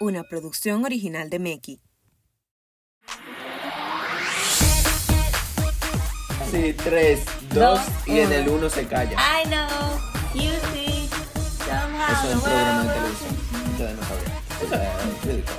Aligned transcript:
una 0.00 0.24
producción 0.24 0.84
original 0.84 1.30
de 1.30 1.38
Meki. 1.38 1.80
Sí, 6.50 6.74
tres, 6.74 7.24
dos, 7.50 7.80
y 8.06 8.20
en 8.20 8.32
el 8.32 8.48
uno 8.48 8.70
se 8.70 8.86
calla. 8.86 9.18
I 9.18 9.44
know, 9.48 9.68
you 10.34 10.52
see, 10.72 11.08
somehow 11.58 12.12
Eso 12.12 12.28
es 12.28 12.34
un 12.34 12.40
programa 12.40 12.82
de 12.84 12.88
televisión. 12.94 13.36
No 13.76 14.02
sabían. 14.06 14.36
Eso 14.62 14.74
es 14.74 15.24
ridículo. 15.24 15.56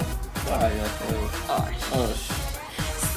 Ay, 0.59 0.73
Dios 0.73 0.89
mío. 1.11 1.29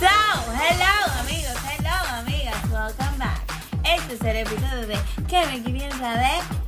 So, 0.01 0.07
hello 0.53 0.95
amigos, 1.21 1.57
hello 1.69 1.97
amigas, 2.19 2.71
welcome 2.71 3.19
back. 3.19 3.43
Este 3.85 4.15
es 4.15 4.21
el 4.23 4.37
episodio 4.39 4.87
de 4.87 4.99
¿Qué 5.29 5.47
me 5.47 5.61
piensa 5.71 6.17
de? 6.17 6.60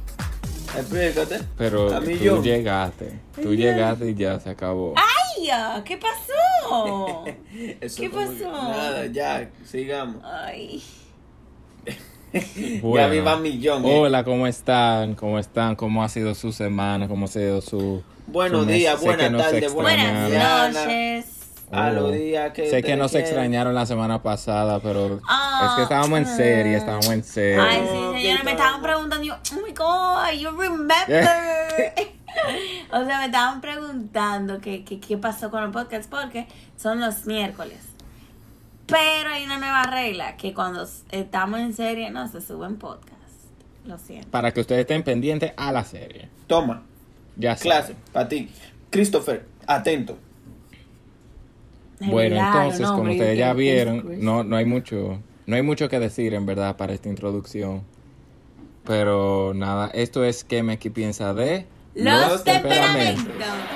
Explícate. 0.76 1.40
Pero 1.58 1.94
A 1.94 2.00
mí 2.00 2.14
tú 2.16 2.24
yo. 2.24 2.42
llegaste. 2.42 3.18
Tú 3.40 3.54
llegaste 3.54 4.10
y 4.10 4.14
ya 4.14 4.40
se 4.40 4.50
acabó. 4.50 4.94
¡Ay! 4.96 5.82
¿Qué 5.84 5.98
pasó? 5.98 7.24
Eso 7.80 8.00
¿Qué 8.02 8.10
que- 8.10 8.16
pasó? 8.16 8.50
Nada, 8.52 9.06
ya, 9.06 9.50
sigamos. 9.64 10.22
Ay. 10.24 10.82
Ya 12.32 13.08
viva 13.08 13.36
millón. 13.36 13.84
eh. 13.84 13.98
Hola, 14.00 14.24
¿cómo 14.24 14.46
están? 14.46 15.14
¿Cómo 15.14 15.38
están? 15.38 15.76
¿Cómo 15.76 16.02
ha 16.02 16.08
sido 16.08 16.34
su 16.34 16.50
semana? 16.52 17.06
¿Cómo 17.06 17.26
ha 17.26 17.28
sido 17.28 17.60
su... 17.60 18.02
Buenos 18.26 18.66
días, 18.66 18.98
buenas 19.02 19.30
tardes, 19.36 19.72
buenas 19.74 20.30
Buenas 20.30 21.41
extrañaron. 21.72 21.80
Mañana. 21.80 21.90
noches. 21.90 21.96
A 21.96 22.00
los 22.00 22.10
Oh. 22.10 22.12
días 22.12 22.52
que 22.52 22.62
Sé 22.64 22.70
que 22.70 22.76
ustedes 22.78 22.98
no 22.98 23.08
se 23.08 23.12
quieran. 23.12 23.28
extrañaron 23.28 23.74
la 23.74 23.86
semana 23.86 24.22
pasada, 24.22 24.80
pero 24.80 25.20
Ah, 25.28 25.66
es 25.70 25.76
que 25.76 25.82
estábamos 25.82 26.18
en 26.18 26.26
serie, 26.26 26.76
estábamos 26.76 27.08
en 27.10 27.24
serie. 27.24 27.60
Ay, 27.60 27.78
sí, 27.82 27.98
qué 28.14 28.20
señores, 28.22 28.44
me 28.44 28.50
estaban 28.52 28.82
preguntando, 28.82 29.24
yo, 29.24 29.34
oh 29.34 29.66
my 29.66 29.72
god, 29.72 30.40
you 30.40 30.50
remember. 30.50 30.94
o 32.92 33.04
sea, 33.04 33.18
me 33.18 33.26
estaban 33.26 33.60
preguntando 33.60 34.60
qué, 34.60 34.84
qué, 34.84 34.98
qué 35.00 35.16
pasó 35.18 35.50
con 35.50 35.62
el 35.62 35.70
podcast 35.70 36.08
porque 36.10 36.46
son 36.76 37.00
los 37.00 37.26
miércoles. 37.26 37.78
Pero 38.86 39.30
hay 39.30 39.44
una 39.44 39.58
nueva 39.58 39.84
regla, 39.84 40.36
que 40.36 40.52
cuando 40.52 40.86
estamos 41.10 41.60
en 41.60 41.72
serie 41.74 42.10
no 42.10 42.28
se 42.28 42.40
suben 42.40 42.76
podcast. 42.76 43.12
Lo 43.86 43.98
siento. 43.98 44.28
Para 44.30 44.52
que 44.52 44.60
ustedes 44.60 44.82
estén 44.82 45.02
pendientes 45.02 45.52
a 45.56 45.72
la 45.72 45.84
serie. 45.84 46.28
Toma, 46.46 46.82
Ya 47.36 47.56
sé. 47.56 47.62
clase, 47.62 47.96
para 48.12 48.28
ti. 48.28 48.50
Christopher, 48.90 49.46
atento. 49.66 50.18
Bueno, 52.10 52.36
entonces, 52.36 52.80
no, 52.80 52.96
como 52.96 53.10
ustedes 53.12 53.38
ya 53.38 53.52
vieron, 53.52 54.24
no, 54.24 54.44
no 54.44 54.56
hay 54.56 54.64
mucho, 54.64 55.18
no 55.46 55.56
hay 55.56 55.62
mucho 55.62 55.88
que 55.88 55.98
decir 55.98 56.34
en 56.34 56.46
verdad 56.46 56.76
para 56.76 56.92
esta 56.92 57.08
introducción. 57.08 57.82
Pero 58.84 59.52
nada, 59.54 59.90
esto 59.94 60.24
es 60.24 60.42
que 60.44 60.62
Meki 60.62 60.90
piensa 60.90 61.32
de 61.34 61.66
Los, 61.94 62.28
Los 62.30 62.44
temperamentos. 62.44 63.24
temperamentos. 63.24 63.72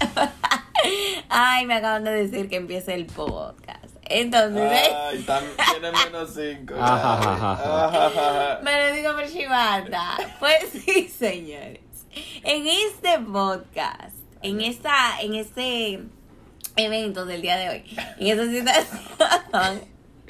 Ay, 1.28 1.66
me 1.66 1.74
acaban 1.74 2.04
de 2.04 2.10
decir 2.12 2.48
que 2.48 2.56
empiece 2.56 2.94
el 2.94 3.06
podcast. 3.06 3.79
Entonces, 4.10 4.72
¿eh? 4.72 4.92
Ay, 5.08 5.22
también 5.22 5.54
tiene 5.70 5.92
menos 5.92 6.34
cinco. 6.34 6.74
Me 8.62 8.88
lo 8.88 8.94
digo 8.94 9.12
por 9.14 9.30
chivata. 9.30 10.18
Pues 10.40 10.66
sí, 10.84 11.08
señores. 11.08 11.80
En 12.42 12.66
este 12.66 13.20
podcast, 13.20 14.16
en 14.42 14.60
esta, 14.62 15.20
en 15.20 15.34
este 15.34 16.00
evento 16.74 17.24
del 17.24 17.40
día 17.40 17.56
de 17.56 17.68
hoy, 17.68 17.84
en 18.18 18.26
esta 18.26 18.46
situación, 18.50 19.80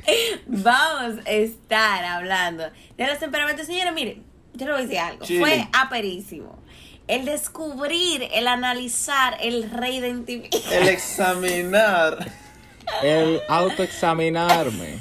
vamos 0.47 1.27
a 1.27 1.31
estar 1.31 2.05
hablando 2.05 2.65
de 2.99 3.07
los 3.07 3.19
temperamentos. 3.19 3.65
Señores, 3.67 3.95
miren, 3.95 4.23
yo 4.53 4.67
le 4.67 4.73
voy 4.73 4.81
a 4.83 4.85
decir 4.85 4.99
algo. 4.99 5.25
Chile. 5.25 5.41
Fue 5.41 5.69
aperísimo. 5.73 6.59
El 7.09 7.25
descubrir, 7.25 8.29
el 8.31 8.47
analizar, 8.47 9.39
el 9.41 9.71
reidentificar. 9.71 10.61
El 10.71 10.89
examinar. 10.89 12.31
el 13.03 13.41
autoexaminarme. 13.49 14.99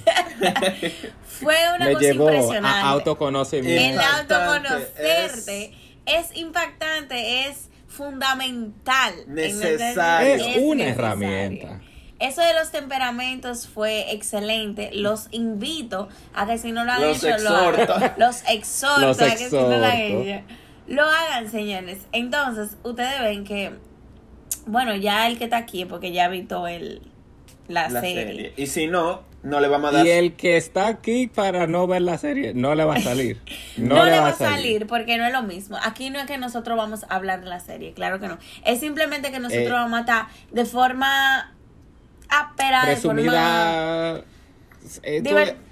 Fue 1.25 1.55
una 1.75 1.85
Me 1.85 1.93
cosa 1.93 2.05
llevó 2.05 2.29
impresionante. 2.31 2.67
a 2.77 2.81
el 2.81 2.87
autoconocimiento. 2.87 4.01
Impactante, 4.01 4.33
autoconocerte 4.35 5.73
es, 6.05 6.35
impactante, 6.37 7.47
es 7.47 7.69
fundamental. 7.87 9.13
Necesario. 9.27 10.35
Es 10.35 10.41
una 10.57 10.85
necesario. 10.85 10.85
herramienta. 10.87 11.81
Eso 12.19 12.41
de 12.41 12.53
los 12.53 12.71
temperamentos 12.71 13.67
fue 13.67 14.11
excelente. 14.13 14.89
Los 14.93 15.27
invito 15.31 16.09
a 16.33 16.45
que 16.45 16.57
si 16.57 16.71
no 16.73 16.83
lo 16.83 16.91
han 16.91 17.01
Los 17.01 17.23
hecho, 17.23 17.37
lo 17.37 17.49
hagan. 17.49 17.75
exhorto. 17.79 18.13
Los 18.17 18.43
exhorto 18.49 19.01
Los 19.07 19.21
a 19.21 19.35
que 19.35 19.49
si 19.49 19.55
no 19.55 19.61
lo 19.69 19.85
han 19.85 19.91
exhorto. 19.97 20.29
hecho, 20.29 20.43
lo 20.87 21.03
hagan, 21.03 21.49
señores. 21.51 21.99
Entonces, 22.11 22.71
ustedes 22.83 23.21
ven 23.21 23.43
que, 23.45 23.71
bueno, 24.65 24.95
ya 24.95 25.27
el 25.27 25.37
que 25.37 25.45
está 25.45 25.57
aquí 25.57 25.85
porque 25.85 26.11
ya 26.11 26.27
visto 26.27 26.67
el, 26.67 27.01
la, 27.69 27.87
La 27.89 28.01
serie. 28.01 28.25
serie. 28.25 28.53
Y 28.57 28.67
si 28.67 28.87
no, 28.87 29.21
no 29.43 29.61
le 29.61 29.67
vamos 29.69 29.91
a 29.91 29.97
dar. 29.97 30.05
Y 30.05 30.09
el 30.09 30.33
que 30.33 30.57
está 30.57 30.87
aquí 30.87 31.27
para 31.27 31.65
no 31.67 31.87
ver 31.87 32.01
la 32.01 32.17
serie, 32.17 32.53
no 32.53 32.75
le 32.75 32.83
va 32.83 32.95
a 32.95 32.99
salir. 33.01 33.39
No, 33.77 34.03
le 34.03 34.19
va 34.19 34.27
a 34.29 34.33
salir 34.33 34.85
porque 34.87 35.17
no 35.17 35.25
es 35.25 35.31
lo 35.31 35.43
mismo. 35.43 35.77
Aquí 35.81 36.09
no 36.09 36.19
es 36.19 36.25
que 36.25 36.37
nosotros 36.37 36.77
vamos 36.77 37.05
a 37.07 37.15
hablar 37.15 37.39
de 37.41 37.47
la 37.47 37.61
serie, 37.61 37.93
claro 37.93 38.19
que 38.19 38.27
no. 38.27 38.37
Es 38.65 38.81
simplemente 38.81 39.31
que 39.31 39.39
nosotros 39.39 39.67
Eh, 39.67 39.71
vamos 39.71 39.97
a 39.97 40.01
estar 40.01 40.27
de 40.51 40.65
forma 40.65 41.53
ápera, 42.27 42.85
de 42.85 42.95
forma... 42.97 44.21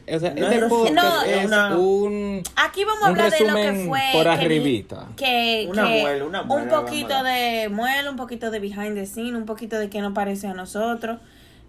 O 0.10 0.20
sea, 0.20 0.34
No 0.34 0.48
este 0.48 0.56
es 0.56 0.64
podcast 0.70 0.94
no, 0.94 1.22
es 1.24 1.46
una- 1.46 1.78
un. 1.78 2.44
Aquí 2.56 2.86
vamos 2.86 3.04
a 3.04 3.08
hablar 3.08 3.32
de 3.32 3.40
lo 3.48 3.56
que 3.56 3.86
fue... 3.88 4.00
por 4.14 4.24
que- 4.24 4.30
arribita. 4.30 5.08
Que, 5.18 5.68
Una 5.70 5.86
que 5.88 6.02
muela, 6.02 6.26
una 6.26 6.44
muela 6.44 6.64
Un 6.64 6.70
poquito 6.70 7.24
de 7.24 7.68
muela, 7.70 8.10
un 8.10 8.16
poquito 8.16 8.50
de 8.52 8.60
behind 8.60 8.96
the 8.96 9.06
scene, 9.06 9.36
un 9.38 9.46
poquito 9.46 9.78
de 9.78 9.90
qué 9.90 10.00
nos 10.02 10.14
parece 10.14 10.48
a 10.48 10.54
nosotros. 10.54 11.20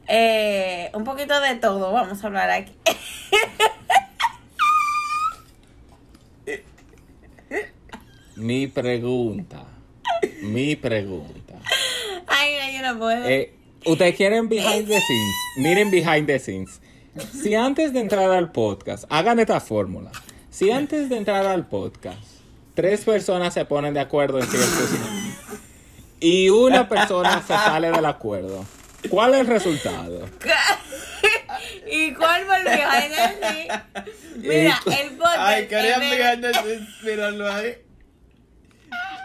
Eh, 0.08 0.90
un 0.94 1.04
poquito 1.04 1.38
de 1.40 1.54
todo 1.56 1.92
vamos 1.92 2.22
a 2.22 2.26
hablar 2.26 2.50
aquí. 2.50 2.72
Mi 8.36 8.66
pregunta. 8.68 9.64
Mi 10.42 10.76
pregunta. 10.76 11.54
Ay, 12.26 12.54
no, 12.60 12.78
yo 12.78 12.92
no 12.94 12.98
puedo. 12.98 13.24
Eh, 13.28 13.54
Ustedes 13.84 14.16
quieren 14.16 14.48
behind 14.48 14.86
the 14.86 15.00
scenes. 15.00 15.34
Miren 15.56 15.90
behind 15.90 16.26
the 16.26 16.38
scenes. 16.38 16.80
Si 17.32 17.54
antes 17.54 17.92
de 17.92 18.00
entrar 18.00 18.30
al 18.30 18.52
podcast, 18.52 19.04
hagan 19.08 19.38
esta 19.38 19.60
fórmula. 19.60 20.10
Si 20.50 20.70
antes 20.70 21.08
de 21.08 21.16
entrar 21.16 21.46
al 21.46 21.66
podcast, 21.66 22.20
tres 22.74 23.04
personas 23.04 23.54
se 23.54 23.64
ponen 23.64 23.94
de 23.94 24.00
acuerdo 24.00 24.40
en 24.40 24.46
ciertos 24.46 24.90
y 26.20 26.48
una 26.50 26.88
persona 26.88 27.40
se 27.42 27.54
sale 27.54 27.90
del 27.90 28.04
acuerdo, 28.04 28.64
¿cuál 29.10 29.34
es 29.34 29.40
el 29.40 29.46
resultado? 29.46 30.28
¿Y 31.90 32.12
cuál 32.14 32.44
fue 32.44 32.58
el 32.58 32.64
behind 32.64 33.14
the 33.14 33.46
scene? 33.48 33.82
Mira, 34.36 34.80
el 34.86 35.10
podcast... 35.16 35.38
Ay, 35.38 35.66
vez- 35.98 36.10
mirarnos, 36.10 36.56
míralo 37.02 37.52
ahí. 37.52 37.76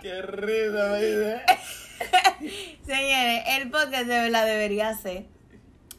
Qué 0.01 0.21
risa, 0.21 0.89
baby. 0.89 1.41
Señores, 2.85 3.43
el 3.47 3.69
podcast 3.69 4.05
de 4.05 4.19
verdad 4.19 4.45
debería 4.45 4.93
ser 4.97 5.25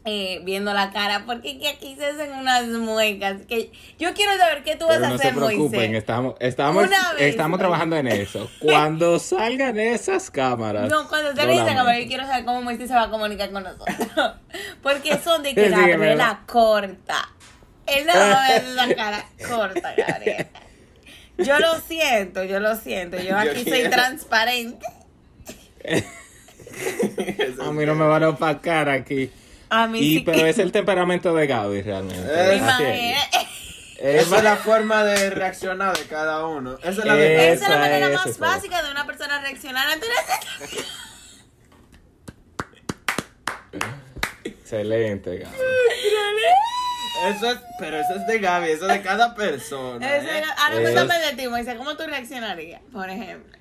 eh, 0.07 0.41
viendo 0.45 0.75
la 0.75 0.91
cara, 0.93 1.25
porque 1.25 1.59
que 1.59 1.69
aquí 1.69 1.97
se 1.97 2.05
hacen 2.07 2.33
unas 2.33 2.67
muecas. 2.67 3.43
que 3.49 3.73
Yo 3.99 4.13
quiero 4.13 4.37
saber 4.37 4.63
qué 4.63 4.77
tú 4.77 4.87
vas 4.87 4.99
a 4.99 5.09
no 5.09 5.19
se 5.19 5.29
hacer, 5.29 5.35
preocupen, 5.35 5.81
Moisés. 5.81 5.95
estamos, 5.99 6.35
estamos, 6.41 6.89
estamos 7.19 7.59
trabajando 7.59 7.97
en 7.97 8.09
eso. 8.09 8.51
Cuando 8.61 9.19
salgan 9.19 9.79
esas 9.79 10.31
cámaras. 10.31 10.91
No, 10.91 11.09
cuando 11.09 11.31
se 11.31 11.37
lo 11.37 11.43
le 11.47 11.53
dice 11.53 11.61
lamento. 11.65 11.79
cámara, 11.79 12.01
yo 12.01 12.07
quiero 12.09 12.27
saber 12.27 12.45
cómo 12.45 12.63
Moisés 12.63 12.89
se 12.89 12.95
va 12.95 13.05
a 13.05 13.11
comunicar 13.11 13.51
con 13.51 13.63
nosotros. 13.63 13.97
Porque 14.83 15.19
son 15.19 15.43
de 15.43 15.55
que 15.55 15.71
Gabriela 15.71 15.97
¿verdad? 15.97 16.39
corta. 16.47 17.29
Él 17.87 18.07
no 18.07 18.13
va 18.15 18.45
a 18.45 18.49
ver 18.49 18.65
esa 18.65 18.95
cara 18.95 19.27
corta, 19.49 19.95
Gabriela. 19.97 20.47
Yo 21.39 21.59
lo 21.59 21.81
siento, 21.81 22.45
yo 22.45 22.61
lo 22.61 22.77
siento. 22.77 23.19
Yo 23.21 23.37
aquí 23.37 23.65
soy 23.65 23.89
transparente. 23.91 24.87
A 27.61 27.73
mí 27.73 27.87
no 27.87 27.95
me 27.95 28.07
van 28.07 28.23
a 28.23 28.29
opacar 28.31 28.89
aquí. 28.89 29.31
A 29.71 29.87
mí 29.87 29.99
Y, 29.99 30.19
sí 30.19 30.23
pero 30.25 30.39
que- 30.39 30.49
es 30.51 30.59
el 30.59 30.71
temperamento 30.73 31.35
de 31.35 31.47
Gaby 31.47 31.83
realmente. 31.83 32.55
Es. 32.55 32.63
Esa 33.99 34.37
es 34.39 34.43
la 34.45 34.57
forma 34.57 35.03
de 35.05 35.31
reaccionar 35.31 35.97
de 35.97 36.05
cada 36.05 36.47
uno. 36.47 36.77
Esa 36.79 36.91
es 36.91 36.97
la 37.05 37.15
verdad. 37.15 37.45
Esa 37.45 37.53
es 37.55 37.61
la 37.61 37.67
Esa 37.67 37.79
manera 37.79 38.09
más 38.11 38.27
esa. 38.27 38.41
básica 38.41 38.83
de 38.83 38.91
una 38.91 39.07
persona 39.07 39.41
reaccionar 39.41 39.89
ante 39.89 40.07
una 40.07 40.15
Excelente, 44.45 45.39
Gaby. 45.39 45.57
Eso 47.37 47.51
es, 47.53 47.59
pero 47.79 47.99
eso 47.99 48.15
es 48.17 48.27
de 48.27 48.39
Gaby, 48.39 48.71
eso 48.71 48.87
es 48.89 48.93
de 48.95 49.03
cada 49.03 49.35
persona. 49.35 50.07
¿eh? 50.19 50.43
Ahora 50.59 50.81
cuéntame 50.81 51.19
de 51.21 51.33
ti, 51.37 51.49
Moisés, 51.49 51.77
¿cómo 51.77 51.97
tú 51.97 52.05
reaccionarías, 52.07 52.83
por 52.93 53.09
ejemplo? 53.09 53.57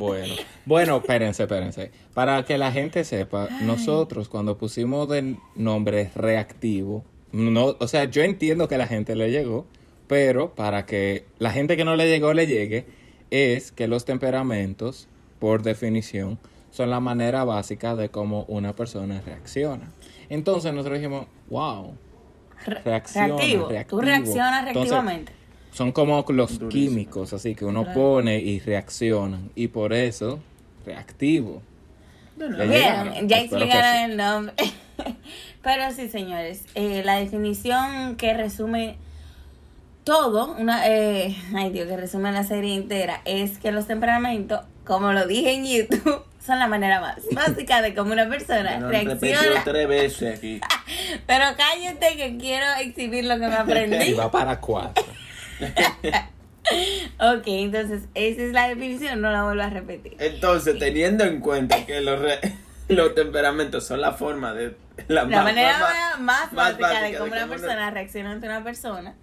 Bueno, 0.00 0.34
bueno, 0.66 0.96
espérense, 0.98 1.42
espérense. 1.44 1.90
Para 2.14 2.44
que 2.44 2.58
la 2.58 2.72
gente 2.72 3.04
sepa, 3.04 3.48
nosotros 3.62 4.28
cuando 4.28 4.58
pusimos 4.58 5.08
de 5.08 5.36
nombre 5.54 6.10
reactivo, 6.14 7.04
No, 7.32 7.76
o 7.78 7.86
sea, 7.86 8.04
yo 8.06 8.22
entiendo 8.22 8.66
que 8.66 8.76
la 8.76 8.88
gente 8.88 9.14
le 9.14 9.30
llegó, 9.30 9.64
pero 10.08 10.54
para 10.56 10.84
que 10.86 11.26
la 11.38 11.52
gente 11.52 11.76
que 11.76 11.84
no 11.84 11.94
le 11.94 12.08
llegó 12.08 12.32
le 12.34 12.46
llegue, 12.48 12.86
es 13.30 13.70
que 13.70 13.86
los 13.86 14.04
temperamentos, 14.04 15.06
por 15.38 15.62
definición, 15.62 16.38
son 16.72 16.90
la 16.90 16.98
manera 16.98 17.44
básica 17.44 17.94
de 17.94 18.08
cómo 18.08 18.44
una 18.48 18.74
persona 18.74 19.20
reacciona. 19.24 19.92
Entonces 20.28 20.72
nosotros 20.72 20.98
dijimos, 20.98 21.26
wow, 21.48 21.94
Re- 22.66 22.80
reacciona, 22.84 23.26
reactivo. 23.36 23.62
Tú 23.64 23.70
reactivo. 23.70 24.00
reaccionas 24.00 24.66
Entonces, 24.66 24.90
reactivamente. 24.90 25.32
Son 25.72 25.92
como 25.92 26.24
los 26.28 26.58
Durísimo. 26.58 26.68
químicos, 26.68 27.32
así 27.32 27.54
que 27.54 27.64
uno 27.64 27.84
Claro. 27.84 28.00
pone 28.00 28.38
y 28.38 28.58
reaccionan. 28.60 29.50
Y 29.54 29.68
por 29.68 29.92
eso, 29.92 30.40
reactivo. 30.84 31.62
No, 32.36 32.48
no, 32.48 32.56
Bien, 32.66 33.28
ya 33.28 33.38
explicaron 33.40 33.96
sí. 33.96 34.10
el 34.10 34.16
nombre. 34.16 34.54
Pero 35.62 35.90
sí, 35.94 36.08
señores, 36.08 36.64
eh, 36.74 37.02
la 37.04 37.16
definición 37.16 38.16
que 38.16 38.32
resume 38.34 38.96
todo, 40.04 40.52
una, 40.58 40.88
eh, 40.88 41.36
ay 41.54 41.70
Dios, 41.70 41.86
que 41.86 41.96
resume 41.96 42.32
la 42.32 42.44
serie 42.44 42.74
entera, 42.74 43.20
es 43.24 43.58
que 43.58 43.70
los 43.72 43.86
temperamentos, 43.86 44.60
como 44.84 45.12
lo 45.12 45.26
dije 45.26 45.52
en 45.52 45.66
YouTube, 45.66 46.24
son 46.44 46.58
la 46.58 46.66
manera 46.66 47.00
más 47.00 47.18
básica 47.32 47.82
de 47.82 47.94
cómo 47.94 48.12
una 48.12 48.28
persona 48.28 48.80
reacciona. 48.88 49.62
tres 49.62 49.86
veces 49.86 50.38
aquí. 50.38 50.60
Pero 51.26 51.44
cállate 51.56 52.16
que 52.16 52.38
quiero 52.38 52.66
exhibir 52.80 53.24
lo 53.26 53.34
que 53.34 53.46
me 53.46 53.52
Y 53.52 53.56
aprendí. 53.58 54.12
va 54.14 54.30
para 54.30 54.58
cuatro. 54.60 55.04
ok, 57.18 57.42
entonces 57.46 58.02
esa 58.14 58.42
es 58.42 58.52
la 58.52 58.68
definición, 58.68 59.20
no 59.20 59.30
la 59.30 59.44
vuelvo 59.44 59.62
a 59.62 59.70
repetir. 59.70 60.16
Entonces, 60.18 60.78
teniendo 60.78 61.24
en 61.24 61.40
cuenta 61.40 61.84
que 61.86 62.00
los, 62.00 62.20
re- 62.20 62.40
los 62.88 63.14
temperamentos 63.14 63.86
son 63.86 64.00
la 64.00 64.12
forma 64.12 64.52
de 64.54 64.76
la, 65.08 65.24
La 65.24 65.36
más- 65.36 65.44
manera 65.44 65.78
más- 65.78 65.80
más, 65.80 66.18
más 66.20 66.52
más 66.52 66.54
básica 66.54 66.86
básica 66.88 67.02
de 67.08 67.18
cómo 67.18 67.32
una 67.32 67.46
persona 67.46 67.90
reacciona 67.90 68.32
ante 68.32 68.46
una 68.46 68.62
persona. 68.64 69.14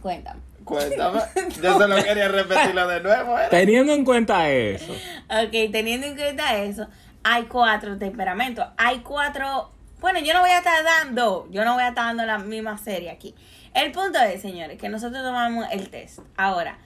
Cuéntame. 0.00 0.40
Cuéntame. 0.64 1.20
Yo 1.62 1.78
solo 1.78 1.96
quería 2.02 2.28
repetirlo 2.28 2.86
de 2.88 3.00
nuevo. 3.00 3.38
¿eh? 3.38 3.46
Teniendo 3.50 3.92
en 3.92 4.04
cuenta 4.04 4.50
eso, 4.50 4.92
Ok, 5.28 5.50
teniendo 5.72 6.06
en 6.06 6.16
cuenta 6.16 6.56
eso, 6.58 6.88
hay 7.22 7.44
cuatro 7.44 7.96
temperamentos. 7.98 8.66
Hay 8.76 9.00
cuatro. 9.00 9.70
Bueno, 10.00 10.20
yo 10.20 10.34
no 10.34 10.40
voy 10.40 10.50
a 10.50 10.58
estar 10.58 10.84
dando, 10.84 11.48
yo 11.50 11.64
no 11.64 11.74
voy 11.74 11.82
a 11.82 11.88
estar 11.88 12.04
dando 12.04 12.24
la 12.26 12.38
misma 12.38 12.76
serie 12.78 13.10
aquí. 13.10 13.34
El 13.76 13.92
punto 13.92 14.18
es, 14.20 14.40
señores, 14.42 14.78
que 14.78 14.88
nosotros 14.88 15.22
tomamos 15.22 15.66
el 15.70 15.88
test. 15.90 16.20
Ahora, 16.36 16.78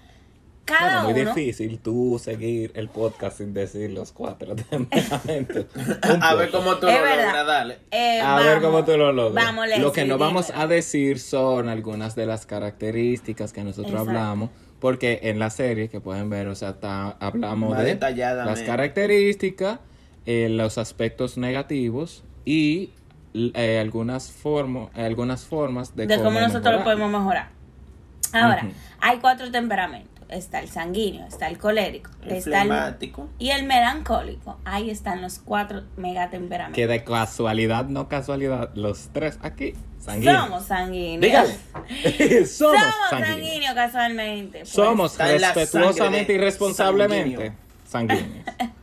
cada 0.64 1.02
bueno, 1.04 1.10
muy 1.14 1.22
uno. 1.22 1.34
difícil 1.34 1.78
tú 1.78 2.20
seguir 2.22 2.70
el 2.74 2.88
podcast 2.88 3.38
sin 3.38 3.54
decir 3.54 3.90
los 3.90 4.12
cuatro 4.12 4.54
temperamentos. 4.70 5.66
A 6.20 6.34
ver 6.34 6.50
cómo 6.50 6.76
tú 6.76 6.86
Es 6.88 6.96
lo 6.98 7.02
verdad. 7.02 7.26
logras, 7.26 7.46
dale. 7.46 7.78
eh, 7.90 8.20
A 8.20 8.38
ver 8.40 8.60
cómo 8.60 8.84
tú 8.84 8.96
lo 8.96 9.12
logras. 9.12 9.44
Vamos, 9.44 9.66
lo 9.78 9.92
que 9.92 10.04
no 10.04 10.18
vamos 10.18 10.52
a 10.54 10.66
decir 10.66 11.18
son 11.18 11.68
algunas 11.68 12.14
de 12.14 12.26
las 12.26 12.44
características 12.46 13.52
que 13.52 13.62
nosotros 13.64 13.92
Exacto. 13.92 14.10
hablamos, 14.10 14.50
porque 14.80 15.20
en 15.24 15.38
la 15.38 15.50
serie 15.50 15.88
que 15.88 16.00
pueden 16.00 16.28
ver, 16.30 16.48
o 16.48 16.54
sea, 16.54 16.70
está- 16.70 17.10
hablamos 17.20 17.70
Más 17.70 17.84
de 17.84 17.94
las 18.44 18.62
características, 18.62 19.78
eh, 20.26 20.48
los 20.50 20.76
aspectos 20.78 21.36
negativos 21.38 22.22
y 22.44 22.90
eh, 23.34 23.78
algunas, 23.80 24.30
formo- 24.32 24.90
eh, 24.94 25.04
algunas 25.04 25.44
formas 25.44 25.94
de, 25.96 26.06
de 26.06 26.16
cómo 26.22 26.40
nosotros 26.40 26.74
lo 26.76 26.84
podemos 26.84 27.10
mejorar. 27.10 27.48
Ahora, 28.32 28.68
hay 29.00 29.18
cuatro 29.18 29.50
temperamentos. 29.50 30.10
Está 30.28 30.60
el 30.60 30.68
sanguíneo, 30.68 31.26
está 31.26 31.48
el 31.48 31.58
colérico, 31.58 32.08
El 32.22 32.34
está 32.36 32.62
el 32.62 32.68
flemático. 32.68 33.28
y 33.40 33.50
el 33.50 33.66
melancólico. 33.66 34.60
Ahí 34.64 34.88
están 34.88 35.22
los 35.22 35.40
cuatro 35.40 35.82
megatemperamentos. 35.96 36.76
Que 36.76 36.86
de 36.86 37.02
casualidad, 37.02 37.86
no 37.86 38.08
casualidad, 38.08 38.70
los 38.76 39.08
tres 39.12 39.40
aquí, 39.42 39.74
sanguíneos. 39.98 40.44
Somos 40.44 40.64
sanguíneos. 40.66 41.20
Dígale. 41.20 41.52
Somos, 42.46 42.80
Somos 42.80 42.94
sanguíneos. 43.10 43.28
sanguíneos 43.40 43.74
casualmente. 43.74 44.58
Pues, 44.60 44.68
Somos 44.68 45.18
respetuosamente 45.18 46.32
y 46.34 46.38
responsablemente 46.38 47.52
sanguíneos. 47.88 48.44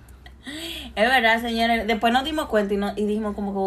Es 0.98 1.08
verdad, 1.08 1.40
señores. 1.42 1.86
Después 1.86 2.12
nos 2.12 2.24
dimos 2.24 2.48
cuenta 2.48 2.74
y, 2.74 2.78
no- 2.78 2.92
y 2.96 3.06
dijimos 3.06 3.36
como 3.36 3.54
que, 3.54 3.60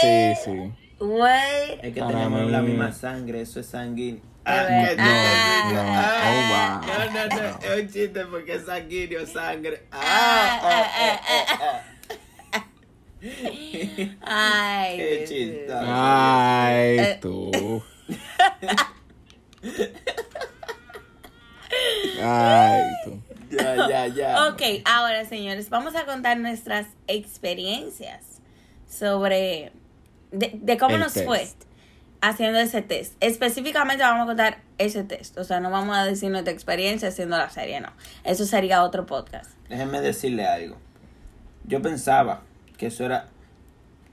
Sí, 0.00 0.06
wait, 0.06 0.36
sí. 0.44 0.72
wait. 0.98 1.78
Es 1.84 1.94
que 1.94 2.00
Para 2.00 2.10
tenemos 2.12 2.42
mí- 2.42 2.50
la 2.50 2.60
misma 2.60 2.90
sangre, 2.92 3.40
eso 3.42 3.60
es 3.60 3.66
sanguíneo. 3.66 4.20
Ah, 4.44 4.66
Ah, 4.68 5.70
no, 5.72 5.80
ah, 5.80 6.22
oh, 6.26 6.30
wow. 6.50 6.80
No, 6.86 6.94
no, 7.12 7.22
no, 7.36 7.42
es 7.60 7.70
un 7.82 7.88
chiste 7.92 8.20
porque 8.26 8.54
es 8.54 8.64
sanguíneo, 8.66 9.24
sangre. 9.26 9.84
Ah, 9.92 10.60
Ah, 10.62 10.64
ah, 10.64 11.20
ah, 11.28 11.44
ah, 11.60 11.82
ah, 12.52 12.64
Ay, 14.22 14.96
Qué 14.96 15.24
chistoso. 15.26 15.82
mío. 15.82 15.90
Ay, 15.94 16.98
Eh. 16.98 17.18
tú. 17.22 17.82
Ay, 22.22 22.82
tú. 23.04 23.20
Ya, 23.56 23.88
ya, 23.88 24.06
ya. 24.08 24.48
Ok, 24.48 24.62
ahora 24.84 25.24
señores, 25.24 25.70
vamos 25.70 25.94
a 25.96 26.04
contar 26.04 26.38
nuestras 26.38 26.86
experiencias 27.06 28.40
sobre 28.88 29.72
de, 30.32 30.52
de 30.54 30.76
cómo 30.78 30.94
El 30.94 31.00
nos 31.00 31.14
test. 31.14 31.26
fue 31.26 31.48
haciendo 32.20 32.58
ese 32.58 32.82
test. 32.82 33.14
Específicamente 33.20 34.02
vamos 34.02 34.24
a 34.24 34.26
contar 34.26 34.58
ese 34.78 35.04
test. 35.04 35.36
O 35.38 35.44
sea, 35.44 35.60
no 35.60 35.70
vamos 35.70 35.96
a 35.96 36.04
decir 36.04 36.30
nuestra 36.30 36.52
experiencia 36.52 37.08
haciendo 37.08 37.36
la 37.36 37.50
serie, 37.50 37.80
no. 37.80 37.92
Eso 38.24 38.44
sería 38.44 38.82
otro 38.82 39.06
podcast. 39.06 39.50
Déjenme 39.68 40.00
decirle 40.00 40.46
algo. 40.46 40.76
Yo 41.64 41.82
pensaba 41.82 42.42
que 42.78 42.86
eso 42.86 43.04
era. 43.04 43.28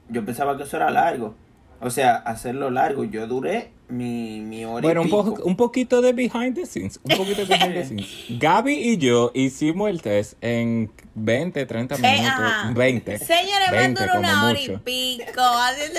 Yo 0.10 0.26
pensaba 0.26 0.58
que 0.58 0.64
eso 0.64 0.78
era 0.78 0.90
largo. 0.92 1.36
O 1.84 1.90
sea, 1.90 2.16
hacerlo 2.16 2.70
largo. 2.70 3.04
Yo 3.04 3.28
duré 3.28 3.72
mi, 3.90 4.40
mi 4.42 4.66
hora 4.66 4.82
Bueno, 4.82 5.02
y 5.02 5.04
un, 5.04 5.10
pico. 5.10 5.36
po- 5.36 5.44
un 5.44 5.56
poquito 5.58 6.02
de 6.02 6.14
behind 6.14 6.56
the 6.56 6.66
scenes. 6.66 7.00
Un 7.04 7.18
poquito 7.18 7.46
de 7.46 7.46
behind 7.46 7.74
the 7.74 7.86
scenes. 7.88 8.08
Gaby 8.40 8.74
y 8.74 8.98
yo 8.98 9.32
hicimos 9.34 9.90
el 9.90 10.02
test 10.02 10.34
en 10.42 10.92
20, 11.16 11.66
30 11.66 11.96
Eh, 11.96 11.98
minutos. 12.02 12.28
ajá. 12.40 12.72
20. 12.74 13.18
Señores, 13.20 13.72
van 13.72 13.80
20 13.80 14.02
duró 14.02 14.12
como 14.14 14.20
una 14.28 14.46
hora 14.46 14.60
y 14.60 14.68
mucho. 14.70 14.84
pico. 14.84 15.42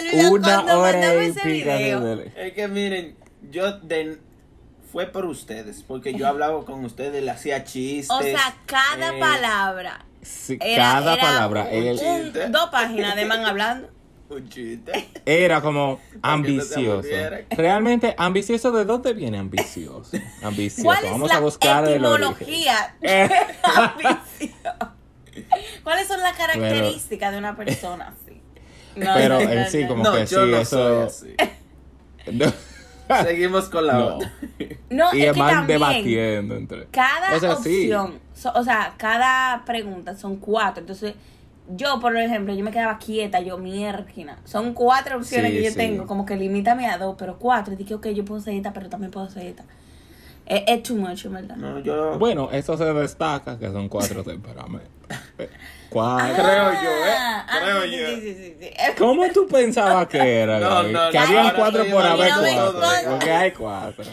El 0.02 0.10
video 0.10 0.32
Una 0.32 0.76
hora 0.78 1.24
y 1.24 1.32
pico. 1.32 1.44
video. 1.46 2.20
Es 2.36 2.52
que 2.54 2.68
miren, 2.68 3.16
yo 3.50 3.78
de, 3.80 4.18
fue 4.90 5.06
por 5.06 5.26
ustedes. 5.26 5.82
Porque 5.86 6.14
yo 6.14 6.26
hablaba 6.26 6.64
con 6.64 6.84
ustedes, 6.84 7.22
le 7.22 7.30
hacía 7.30 7.64
chistes. 7.64 8.10
O 8.10 8.22
sea, 8.22 8.56
cada 8.66 9.16
eh, 9.16 9.20
palabra. 9.20 10.04
Sí, 10.22 10.56
Era, 10.60 10.84
cada 10.94 11.14
era 11.14 11.22
palabra. 11.22 11.68
un- 11.70 12.32
un- 12.42 12.52
dos 12.52 12.70
páginas 12.70 13.14
de 13.14 13.26
man 13.26 13.44
hablando. 13.44 13.88
Era 15.26 15.60
como 15.60 16.00
ambicioso. 16.22 17.08
Realmente, 17.50 18.14
ambicioso, 18.18 18.72
¿de 18.72 18.84
dónde 18.84 19.12
viene 19.12 19.38
ambicioso? 19.38 20.16
Ambicioso. 20.42 20.84
¿Cuál 20.84 21.04
es 21.04 21.10
Vamos 21.10 21.28
la 21.28 21.36
a 21.36 21.40
buscar 21.40 21.88
el 21.88 22.04
origen. 22.04 22.32
etimología 22.32 22.96
de 23.00 23.24
Eh. 23.24 23.30
ambición? 23.76 24.94
¿Cuáles 25.82 26.08
son 26.08 26.20
las 26.20 26.36
características 26.36 27.32
de 27.32 27.38
una 27.38 27.56
persona 27.56 28.14
así? 28.24 28.40
No, 28.96 29.10
Pero 29.14 29.34
no, 29.34 29.40
en 29.40 29.60
no, 29.62 29.68
sí, 29.68 29.82
no. 29.82 29.88
como 29.88 30.04
no, 30.04 30.12
que 30.14 30.26
yo 30.26 30.44
sí, 30.44 30.50
no 30.50 30.56
eso- 30.58 31.10
soy 31.10 31.34
así. 31.36 31.52
No. 32.32 32.52
Seguimos 33.22 33.68
con 33.68 33.86
la 33.86 33.92
No. 33.92 34.06
otra. 34.16 34.32
No, 34.88 35.14
y 35.14 35.22
es 35.24 35.32
que 35.34 35.38
también 35.38 35.66
debatiendo 35.66 36.56
entre. 36.56 36.86
cada 36.86 37.36
O 37.36 37.40
sea, 37.40 37.56
sí. 37.56 37.92
opción, 37.92 38.18
so- 38.34 38.52
o 38.54 38.64
sea, 38.64 38.94
cada 38.96 39.62
pregunta 39.66 40.16
son 40.16 40.36
cuatro. 40.38 40.80
Entonces, 40.80 41.14
yo, 41.68 41.98
por 42.00 42.16
ejemplo, 42.16 42.54
yo 42.54 42.64
me 42.64 42.70
quedaba 42.70 42.98
quieta, 42.98 43.40
yo 43.40 43.58
mierda. 43.58 44.04
Son 44.44 44.74
cuatro 44.74 45.16
opciones 45.18 45.50
Sí, 45.52 45.58
que 45.58 45.64
yo 45.64 45.70
sí. 45.70 45.76
tengo, 45.76 46.06
como 46.06 46.26
que 46.26 46.36
limítame 46.36 46.86
a 46.88 46.98
dos, 46.98 47.16
pero 47.18 47.38
cuatro. 47.38 47.72
Y 47.72 47.76
dije, 47.76 47.94
ok, 47.94 48.08
yo 48.08 48.24
puedo 48.24 48.40
hacer 48.40 48.54
esta, 48.54 48.72
pero 48.72 48.88
también 48.88 49.10
puedo 49.10 49.26
hacer 49.26 49.46
esta. 49.46 49.64
Es, 50.46 50.62
es 50.66 50.82
too 50.82 50.94
much, 50.96 51.24
en 51.24 51.32
verdad. 51.32 51.56
No, 51.56 51.78
yo. 51.78 52.18
Bueno, 52.18 52.50
eso 52.52 52.76
se 52.76 52.84
destaca 52.92 53.58
que 53.58 53.68
son 53.70 53.88
cuatro 53.88 54.22
temperamentos. 54.24 54.90
Cuatro. 55.88 56.34
Creo 56.34 56.72
yo, 56.72 56.90
¿eh? 57.06 57.14
Ah, 57.18 57.46
ah, 57.48 57.58
Creo 57.62 57.84
yo. 57.86 58.08
sí, 58.08 58.20
sí, 58.20 58.34
sí, 58.34 58.56
sí. 58.60 58.70
¿Cómo 58.98 59.24
tú 59.32 59.46
pensabas 59.46 60.06
que 60.08 60.18
era? 60.18 60.58
No, 60.60 60.82
que 61.10 61.18
no, 61.18 61.24
habían 61.24 61.54
cuatro 61.54 61.84
por 61.90 62.02
haber 62.04 62.30
cuatro. 62.32 63.10
Porque 63.10 63.30
hay 63.30 63.50
cuatro. 63.52 64.04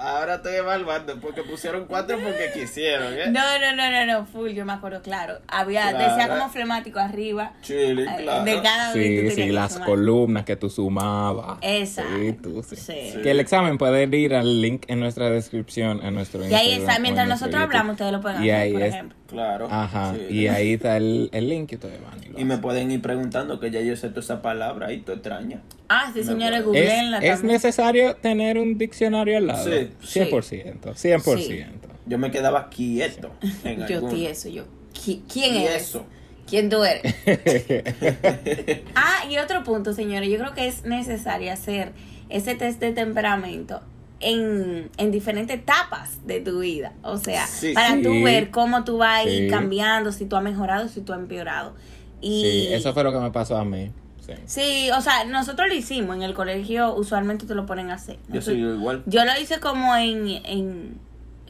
Ahora 0.00 0.36
estoy 0.36 0.54
evaluando 0.54 1.18
porque 1.20 1.42
pusieron 1.42 1.84
cuatro 1.86 2.18
porque 2.22 2.50
quisieron, 2.54 3.12
¿eh? 3.12 3.26
No, 3.30 3.42
no, 3.58 3.76
no, 3.76 3.90
no, 3.90 4.06
no, 4.06 4.26
full, 4.26 4.50
yo 4.50 4.64
me 4.64 4.72
acuerdo, 4.72 5.02
claro. 5.02 5.38
Había, 5.46 5.90
Claro. 5.90 6.14
decía 6.14 6.28
como 6.28 6.48
flemático 6.48 6.98
arriba. 6.98 7.52
Chile, 7.60 8.04
eh, 8.04 8.22
claro. 8.22 8.44
De 8.44 8.62
cada 8.62 8.92
Sí, 8.94 9.30
sí, 9.30 9.36
que 9.36 9.52
las 9.52 9.72
sumar. 9.74 9.88
columnas 9.88 10.44
que 10.44 10.56
tú 10.56 10.70
sumabas. 10.70 11.58
Exacto. 11.60 12.12
Sí, 12.18 12.32
tú 12.32 12.62
sí. 12.62 12.76
Sí. 12.76 13.18
Que 13.22 13.30
el 13.32 13.40
examen 13.40 13.76
pueden 13.78 14.12
ir 14.14 14.34
al 14.34 14.62
link 14.62 14.84
en 14.88 15.00
nuestra 15.00 15.28
descripción, 15.30 16.00
en 16.02 16.14
nuestro 16.14 16.40
Y 16.48 16.54
ahí 16.54 16.68
Instagram 16.72 16.80
está, 16.88 16.98
mientras 17.02 17.28
nosotros 17.28 17.52
YouTube. 17.52 17.62
hablamos, 17.64 17.92
ustedes 17.92 18.12
lo 18.12 18.20
pueden 18.22 18.42
Y 18.44 18.50
hacer, 18.50 18.62
ahí 18.62 18.72
por 18.72 18.82
es- 18.82 18.94
ejemplo. 18.94 19.19
Claro. 19.30 19.68
Ajá, 19.70 20.14
Sí. 20.14 20.34
y 20.34 20.46
ahí 20.48 20.72
está 20.74 20.96
el, 20.96 21.28
el 21.32 21.48
link 21.48 21.72
y 21.72 21.74
ustedes 21.76 22.00
van 22.02 22.22
y 22.22 22.28
lo 22.30 22.38
Y 22.40 22.44
me 22.44 22.58
pueden 22.58 22.90
ir 22.90 23.00
preguntando 23.00 23.58
que 23.60 23.70
ya 23.70 23.80
yo 23.80 23.96
sé 23.96 24.08
toda 24.08 24.20
esa 24.20 24.42
palabra 24.42 24.92
y 24.92 25.00
tú 25.00 25.12
extraña. 25.12 25.62
Ah, 25.88 26.10
sí, 26.14 26.22
señores, 26.24 26.60
Es- 26.60 26.64
googleenla 26.66 27.18
¿Es, 27.18 27.38
es 27.38 27.42
necesario 27.44 28.16
tener 28.16 28.58
un 28.58 28.76
diccionario 28.78 29.36
al 29.38 29.46
lado? 29.46 29.64
Sí. 29.64 29.90
100%, 30.20 30.94
100%. 30.94 31.66
Yo 32.06 32.18
me 32.18 32.30
quedaba 32.30 32.68
quieto 32.70 33.30
en 33.64 33.86
Yo 33.88 34.02
tieso, 34.08 34.48
yo. 34.48 34.64
¿qui- 34.92 35.22
¿Quién 35.32 35.54
es? 35.56 35.70
eso. 35.82 36.04
quién 36.48 36.68
tú 36.68 36.82
eres. 36.84 37.14
ah, 38.94 39.24
y 39.30 39.38
otro 39.38 39.62
punto, 39.62 39.92
señores, 39.92 40.28
yo 40.28 40.38
creo 40.38 40.54
que 40.54 40.66
es 40.66 40.84
necesario 40.84 41.52
hacer 41.52 41.92
ese 42.28 42.54
test 42.54 42.80
de 42.80 42.92
temperamento 42.92 43.80
en, 44.20 44.90
en 44.98 45.10
diferentes 45.10 45.56
etapas 45.58 46.24
de 46.26 46.40
tu 46.40 46.60
vida. 46.60 46.92
O 47.02 47.16
sea, 47.16 47.46
Sí. 47.46 47.72
para 47.72 47.94
Sí. 47.96 48.02
tú 48.02 48.10
ver 48.22 48.50
cómo 48.50 48.84
tú 48.84 48.98
vas 48.98 49.20
a 49.20 49.24
ir 49.28 49.44
Sí. 49.44 49.48
cambiando, 49.50 50.12
si 50.12 50.26
tú 50.26 50.36
has 50.36 50.42
mejorado, 50.42 50.88
si 50.88 51.00
tú 51.00 51.12
has 51.12 51.18
empeorado. 51.20 51.74
Y 52.20 52.42
Sí, 52.42 52.68
eso 52.74 52.92
fue 52.92 53.02
lo 53.04 53.12
que 53.12 53.18
me 53.18 53.30
pasó 53.30 53.56
a 53.56 53.64
mí. 53.64 53.90
Sí. 54.20 54.32
Sí, 54.44 54.90
o 54.96 55.00
sea, 55.00 55.24
nosotros 55.24 55.68
lo 55.68 55.74
hicimos 55.74 56.14
en 56.16 56.22
el 56.22 56.34
colegio, 56.34 56.94
usualmente 56.94 57.46
te 57.46 57.54
lo 57.54 57.64
ponen 57.66 57.90
a 57.90 57.94
hacer. 57.94 58.18
Yo 58.28 58.42
soy 58.42 58.60
igual. 58.62 59.02
yo 59.06 59.24
lo 59.24 59.32
hice 59.40 59.58
como 59.58 59.96
en, 59.96 60.28
en, 60.44 60.98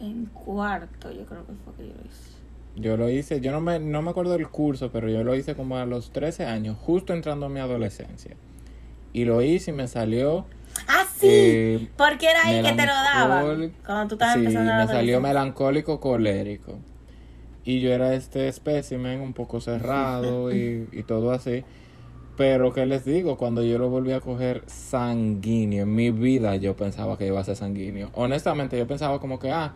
en 0.01 0.27
cuarto, 0.27 1.11
yo 1.11 1.25
creo 1.27 1.45
que 1.47 1.53
fue 1.65 1.75
que 1.77 1.89
yo 1.89 1.95
lo 1.95 2.05
hice. 2.07 2.31
Yo 2.77 2.97
lo 2.97 3.11
hice, 3.11 3.41
yo 3.41 3.51
no 3.51 3.61
me, 3.61 3.81
no 3.81 4.01
me 4.01 4.11
acuerdo 4.11 4.33
del 4.33 4.49
curso, 4.49 4.91
pero 4.93 5.11
yo 5.11 5.25
lo 5.25 5.35
hice 5.35 5.57
como 5.57 5.77
a 5.77 5.85
los 5.87 6.13
13 6.13 6.47
años, 6.47 6.79
justo 6.81 7.13
entrando 7.13 7.47
a 7.47 7.49
mi 7.49 7.59
adolescencia. 7.59 8.37
Y 9.13 9.25
lo 9.25 9.43
hice 9.43 9.73
y 9.73 9.75
me 9.75 9.89
salió... 9.89 10.47
Ah, 10.89 11.05
sí, 11.19 11.27
Eh, 11.29 11.89
porque 11.97 12.27
era 12.31 12.45
ahí 12.47 12.63
que 12.63 12.73
te 12.73 12.87
lo 12.87 12.93
daban. 12.93 13.39
melancólico. 13.45 13.75
Cuando 13.87 14.09
tú 14.09 14.15
estabas 14.15 14.35
sí, 14.35 14.41
empezando 14.41 14.73
a 14.73 14.77
me 14.77 14.87
salió 14.89 15.21
melancólico 15.21 16.01
colérico. 16.01 16.79
Y 17.65 17.81
yo 17.81 17.93
era 17.93 18.15
este 18.15 18.49
espécimen 18.49 19.21
un 19.21 19.33
poco 19.35 19.61
cerrado 19.61 20.53
y, 20.57 20.89
y 20.93 21.03
todo 21.05 21.33
así. 21.33 21.65
Pero, 22.37 22.73
¿qué 22.73 22.87
les 22.87 23.05
digo? 23.05 23.37
Cuando 23.37 23.63
yo 23.63 23.79
lo 23.79 23.91
volví 23.91 24.13
a 24.13 24.21
coger 24.21 24.63
sanguíneo, 24.67 25.83
en 25.83 25.95
mi 25.95 26.11
vida 26.11 26.57
yo 26.57 26.75
pensaba 26.77 27.19
que 27.19 27.27
iba 27.27 27.39
a 27.41 27.45
ser 27.45 27.57
sanguíneo. 27.57 28.11
Honestamente, 28.15 28.79
yo 28.79 28.87
pensaba 28.87 29.21
como 29.21 29.39
que, 29.39 29.51
ah, 29.53 29.75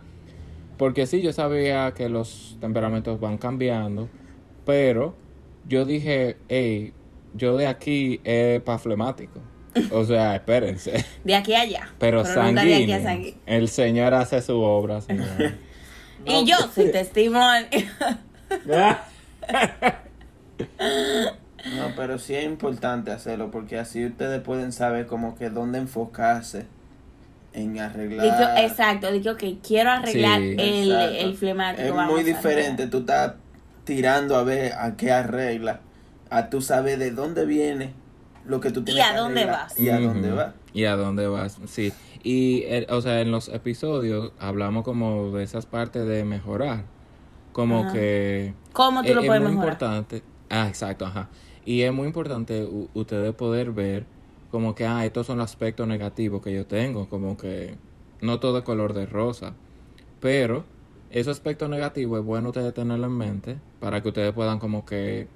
porque 0.77 1.05
sí, 1.05 1.21
yo 1.21 1.31
sabía 1.33 1.93
que 1.93 2.09
los 2.09 2.57
temperamentos 2.59 3.19
van 3.19 3.37
cambiando, 3.37 4.09
pero 4.65 5.15
yo 5.67 5.85
dije, 5.85 6.37
hey, 6.49 6.93
yo 7.33 7.57
de 7.57 7.67
aquí 7.67 8.21
es 8.23 8.61
pa' 8.61 8.79
flemático. 8.79 9.41
O 9.91 10.03
sea, 10.05 10.35
espérense. 10.35 11.05
De 11.23 11.35
aquí 11.35 11.53
a 11.53 11.61
allá. 11.61 11.89
Pero, 11.99 12.23
nunca 12.23 12.63
de 12.63 12.75
aquí 12.75 12.91
a 12.91 13.01
sanguíneo. 13.01 13.03
sanguíneo. 13.03 13.39
El 13.45 13.67
Señor 13.69 14.13
hace 14.13 14.41
su 14.41 14.59
obra, 14.61 15.01
señor. 15.01 15.27
Y 16.25 16.45
yo 16.45 16.55
soy 16.73 16.91
testimonio. 16.91 17.67
No, 21.77 21.87
pero 21.95 22.19
sí 22.19 22.35
es 22.35 22.45
importante 22.45 23.11
hacerlo 23.11 23.49
porque 23.49 23.79
así 23.79 24.05
ustedes 24.05 24.39
pueden 24.41 24.71
saber 24.71 25.07
como 25.07 25.35
que 25.35 25.49
dónde 25.49 25.79
enfocarse 25.79 26.67
en 27.53 27.79
arreglar. 27.79 28.23
Digo, 28.23 28.49
exacto, 28.67 29.11
digo, 29.11 29.31
ok, 29.31 29.43
quiero 29.65 29.89
arreglar 29.91 30.39
Sí. 30.41 30.55
el, 30.59 30.91
el 30.91 31.35
flemático. 31.35 31.87
Es 31.87 31.93
vamos 31.93 32.13
muy 32.13 32.23
diferente, 32.23 32.85
tú 32.87 32.99
estás 32.99 33.33
tirando 33.83 34.35
a 34.35 34.43
ver 34.43 34.73
a 34.73 34.95
qué 34.95 35.11
arregla, 35.11 35.79
a 36.29 36.49
tú 36.49 36.61
sabes 36.61 36.99
de 36.99 37.11
dónde 37.11 37.45
viene 37.45 37.93
lo 38.45 38.59
que 38.59 38.71
tú 38.71 38.83
tienes 38.83 39.03
a 39.03 39.11
que 39.11 39.17
dónde 39.17 39.41
arreglar 39.41 39.61
vas. 39.63 39.79
Y 39.79 39.89
a 39.89 39.99
dónde 39.99 40.31
vas. 40.31 40.53
Y 40.73 40.85
a 40.85 40.95
dónde 40.95 41.27
vas, 41.27 41.59
sí. 41.65 41.91
Y, 42.23 42.63
eh, 42.63 42.87
o 42.89 43.01
sea, 43.01 43.21
en 43.21 43.31
los 43.31 43.49
episodios 43.49 44.31
hablamos 44.39 44.83
como 44.83 45.31
de 45.31 45.43
esas 45.43 45.65
partes 45.65 46.05
de 46.07 46.23
mejorar. 46.25 46.83
Como 47.53 47.81
Ajá. 47.83 47.93
que... 47.93 48.53
¿Cómo 48.73 49.01
tú 49.01 49.09
es, 49.09 49.15
lo 49.15 49.21
es 49.21 49.27
puedes 49.27 49.41
muy 49.41 49.51
mejorar? 49.51 49.73
importante. 49.73 50.23
Ah, 50.49 50.67
exacto, 50.67 51.05
ajá. 51.05 51.29
Y 51.65 51.81
es 51.81 51.93
muy 51.93 52.05
importante 52.07 52.63
u- 52.65 52.89
ustedes 52.93 53.33
poder 53.33 53.71
ver 53.71 54.05
como 54.51 54.75
que, 54.75 54.85
ah, 54.85 55.05
estos 55.05 55.25
son 55.27 55.37
los 55.37 55.45
aspectos 55.49 55.87
negativos 55.87 56.41
que 56.41 56.53
yo 56.53 56.65
tengo. 56.65 57.07
Como 57.09 57.37
que 57.37 57.75
no 58.21 58.39
todo 58.39 58.57
es 58.59 58.63
color 58.63 58.93
de 58.93 59.05
rosa. 59.05 59.53
Pero 60.19 60.65
esos 61.09 61.31
aspectos 61.37 61.69
negativos 61.69 62.19
es 62.19 62.25
bueno 62.25 62.49
ustedes 62.49 62.73
tenerlo 62.73 63.05
en 63.07 63.17
mente 63.17 63.57
para 63.79 64.01
que 64.01 64.09
ustedes 64.09 64.33
puedan 64.33 64.59
como 64.59 64.85
que 64.85 65.27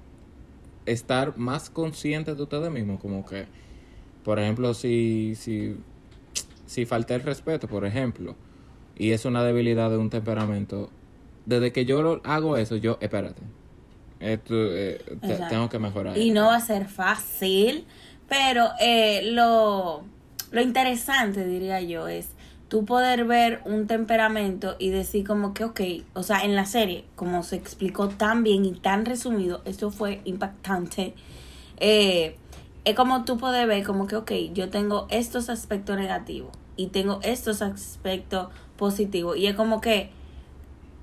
estar 0.86 1.36
más 1.38 1.70
conscientes 1.70 2.36
de 2.36 2.42
ustedes 2.42 2.70
mismos. 2.70 3.00
Como 3.00 3.24
que, 3.24 3.46
por 4.24 4.38
ejemplo, 4.38 4.74
si, 4.74 5.34
si, 5.36 5.76
si 6.66 6.86
falta 6.86 7.14
el 7.14 7.22
respeto, 7.22 7.68
por 7.68 7.84
ejemplo, 7.84 8.36
y 8.96 9.12
es 9.12 9.24
una 9.24 9.42
debilidad 9.44 9.90
de 9.90 9.96
un 9.96 10.10
temperamento, 10.10 10.90
desde 11.46 11.72
que 11.72 11.84
yo 11.84 12.02
lo 12.02 12.20
hago 12.24 12.56
eso, 12.56 12.76
yo, 12.76 12.98
espérate, 13.00 13.42
esto, 14.20 14.54
eh, 14.54 15.00
te- 15.20 15.34
tengo 15.48 15.68
que 15.68 15.78
mejorar. 15.78 16.16
Y 16.18 16.30
no 16.30 16.46
va 16.46 16.56
a 16.56 16.60
ser 16.60 16.86
fácil, 16.88 17.86
pero 18.28 18.68
eh, 18.80 19.22
lo, 19.32 20.04
lo 20.50 20.60
interesante, 20.60 21.46
diría 21.46 21.80
yo, 21.80 22.08
es 22.08 22.28
tú 22.70 22.84
poder 22.84 23.24
ver 23.24 23.60
un 23.64 23.88
temperamento 23.88 24.76
y 24.78 24.90
decir 24.90 25.26
como 25.26 25.52
que, 25.52 25.64
ok, 25.64 25.80
o 26.14 26.22
sea, 26.22 26.44
en 26.44 26.54
la 26.54 26.66
serie, 26.66 27.04
como 27.16 27.42
se 27.42 27.56
explicó 27.56 28.08
tan 28.08 28.44
bien 28.44 28.64
y 28.64 28.72
tan 28.72 29.04
resumido, 29.04 29.60
esto 29.64 29.90
fue 29.90 30.20
impactante. 30.24 31.14
Eh, 31.78 32.36
es 32.84 32.94
como 32.94 33.24
tú 33.24 33.38
poder 33.38 33.66
ver 33.66 33.84
como 33.84 34.06
que, 34.06 34.14
ok, 34.14 34.32
yo 34.54 34.70
tengo 34.70 35.08
estos 35.10 35.50
aspectos 35.50 35.96
negativos 35.96 36.52
y 36.76 36.86
tengo 36.86 37.18
estos 37.24 37.60
aspectos 37.60 38.48
positivos. 38.76 39.36
Y 39.36 39.48
es 39.48 39.56
como 39.56 39.80
que, 39.80 40.12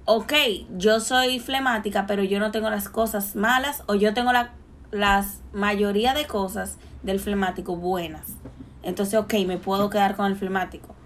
ok, 0.05 0.33
yo 0.77 1.01
soy 1.01 1.39
flemática, 1.39 2.05
pero 2.07 2.23
yo 2.23 2.39
no 2.39 2.51
tengo 2.51 2.69
las 2.69 2.87
cosas 2.87 3.35
malas 3.35 3.83
o 3.87 3.95
yo 3.95 4.13
tengo 4.13 4.31
la 4.31 4.53
las 4.89 5.41
mayoría 5.51 6.13
de 6.13 6.27
cosas 6.27 6.77
del 7.03 7.19
flemático 7.19 7.75
buenas. 7.75 8.37
Entonces, 8.83 9.19
ok, 9.19 9.33
me 9.45 9.57
puedo 9.57 9.89
quedar 9.89 10.15
con 10.15 10.27
el 10.27 10.37
flemático. 10.37 10.96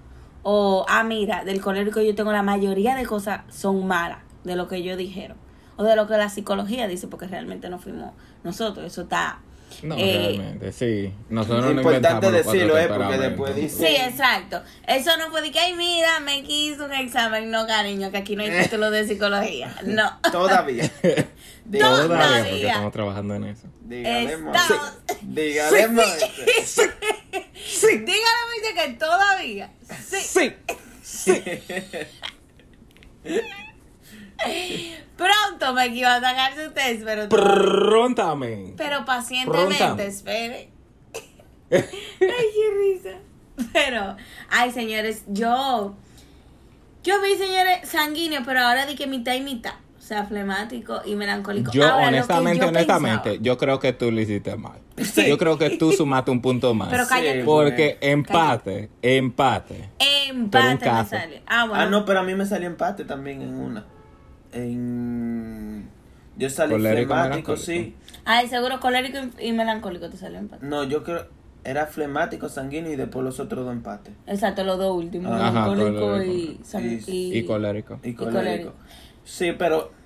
O, 0.43 0.86
ah, 0.89 1.03
mira, 1.03 1.43
del 1.45 1.62
colérico 1.62 2.01
yo 2.01 2.15
tengo 2.15 2.31
la 2.31 2.43
mayoría 2.43 2.95
de 2.95 3.05
cosas 3.05 3.41
son 3.50 3.86
malas 3.88 4.19
de 4.43 4.55
lo 4.55 4.67
que 4.67 4.77
ellos 4.77 4.98
dijeron. 4.98 5.38
O 5.77 5.83
de 5.83 5.95
lo 5.95 6.07
que 6.07 6.17
la 6.17 6.29
psicología 6.29 6.88
dice, 6.88 7.07
porque 7.07 7.27
realmente 7.27 7.69
no 7.69 7.79
fuimos 7.79 8.12
nosotros. 8.43 8.86
Eso 8.86 9.01
está... 9.03 9.39
No, 9.83 9.95
eh, 9.98 10.36
realmente, 10.38 10.74
sí. 10.74 11.13
Nosotros 11.29 11.65
Es 11.69 11.75
no 11.75 11.81
importante 11.81 12.29
decirlo, 12.29 12.77
¿eh? 12.77 12.88
Porque 12.89 13.17
después 13.17 13.55
dice- 13.55 13.88
Sí, 13.88 13.95
exacto. 13.95 14.62
Eso 14.86 15.15
no 15.17 15.29
fue 15.31 15.41
de 15.41 15.51
que, 15.51 15.60
ay, 15.60 15.74
mira, 15.75 16.19
me 16.19 16.43
quiso 16.43 16.86
un 16.86 16.91
examen. 16.91 17.50
No, 17.50 17.65
cariño, 17.65 18.12
que 18.12 18.17
aquí 18.17 18.36
no 18.36 18.43
hay 18.43 18.51
título 18.63 18.91
de 18.91 19.07
psicología. 19.07 19.74
No. 19.86 20.19
Todavía. 20.29 20.89
Todavía. 20.89 21.27
Todavía, 21.79 22.43
porque 22.43 22.67
estamos 22.67 22.91
trabajando 22.91 23.36
en 23.36 23.43
eso. 23.45 23.67
Dígalemos. 23.81 24.55
Estamos- 24.55 24.98
Dígalemos. 27.88 28.05
Dígale, 28.05 28.51
dice 28.61 28.73
que 28.75 28.93
todavía. 28.93 29.71
Sí. 30.05 30.55
Sí. 31.03 31.43
Pronto 35.17 35.73
me 35.73 35.88
iba 35.88 36.15
a 36.15 36.21
sacar 36.21 36.55
su 36.55 36.71
test, 36.71 37.03
pero, 37.03 37.29
Prontamente. 37.29 38.73
pero 38.75 39.05
pacientemente, 39.05 40.07
espere. 40.07 40.69
Ay, 41.71 41.85
qué 42.19 42.71
risa. 42.79 43.19
Pero, 43.71 44.17
ay, 44.50 44.71
señores, 44.71 45.23
yo. 45.27 45.95
Yo 47.03 47.21
vi, 47.21 47.35
señores, 47.35 47.88
sanguíneo, 47.88 48.41
pero 48.45 48.61
ahora 48.61 48.85
di 48.85 48.95
que 48.95 49.07
mitad 49.07 49.33
y 49.33 49.41
mitad. 49.41 49.75
O 50.12 50.13
sea, 50.13 50.25
flemático 50.25 51.00
y 51.06 51.15
melancólico. 51.15 51.72
Yo, 51.72 51.86
Ahora, 51.86 52.10
honestamente, 52.10 52.60
yo 52.60 52.68
honestamente, 52.68 53.18
pensaba- 53.30 53.44
yo 53.44 53.58
creo 53.58 53.80
que 53.80 53.94
tú 53.94 54.12
lo 54.12 54.20
hiciste 54.20 54.58
mal. 54.58 54.77
Yo 55.25 55.38
creo 55.38 55.58
que 55.58 55.77
tú 55.77 55.94
sumaste 55.94 56.32
un 56.32 56.41
punto 56.41 56.74
más. 56.74 56.89
Pero 56.89 57.06
cállate. 57.08 57.46
Porque 57.46 57.98
empate, 58.01 58.89
empate. 59.01 59.89
Empate 60.27 60.91
me 60.91 61.06
sale. 61.06 61.41
Ah, 61.48 61.65
bueno. 61.65 61.82
Ah, 61.82 61.86
no, 61.86 62.03
pero 62.03 62.20
a 62.20 62.24
mí 62.24 62.36
me 62.36 62.46
salió 62.46 62.68
empate 62.68 63.06
también 63.06 63.41
en 63.41 63.53
una. 63.53 63.86
En... 64.51 65.88
Yo 66.36 66.50
salí 66.50 66.74
Colérico, 66.74 67.13
flemático, 67.13 67.56
sí. 67.56 67.96
Ay, 68.25 68.50
seguro 68.50 68.82
colérico 68.82 69.18
y 69.39 69.48
y 69.48 69.51
melancólico 69.53 70.10
te 70.10 70.18
salió 70.18 70.39
empate. 70.39 70.65
No, 70.65 70.84
yo 70.84 71.03
creo... 71.06 71.25
Era 71.63 71.86
flemático, 71.86 72.50
sanguíneo 72.50 72.91
y 72.91 72.96
después 72.98 73.24
los 73.24 73.39
otros 73.39 73.63
dos 73.63 73.74
empates. 73.74 74.13
Exacto, 74.27 74.65
los 74.65 74.77
dos 74.77 74.94
últimos. 74.94 75.32
Ajá, 75.32 75.70
melancólico 75.70 75.98
y, 75.98 76.00
colérico. 76.01 76.63
san- 76.65 77.00
Y- 77.08 77.38
Y 77.38 77.44
colérico. 77.46 78.00
Y 78.03 78.13
colérico. 78.13 78.39
colérico. 78.41 78.74
Sí, 79.24 79.51
pero 79.58 80.00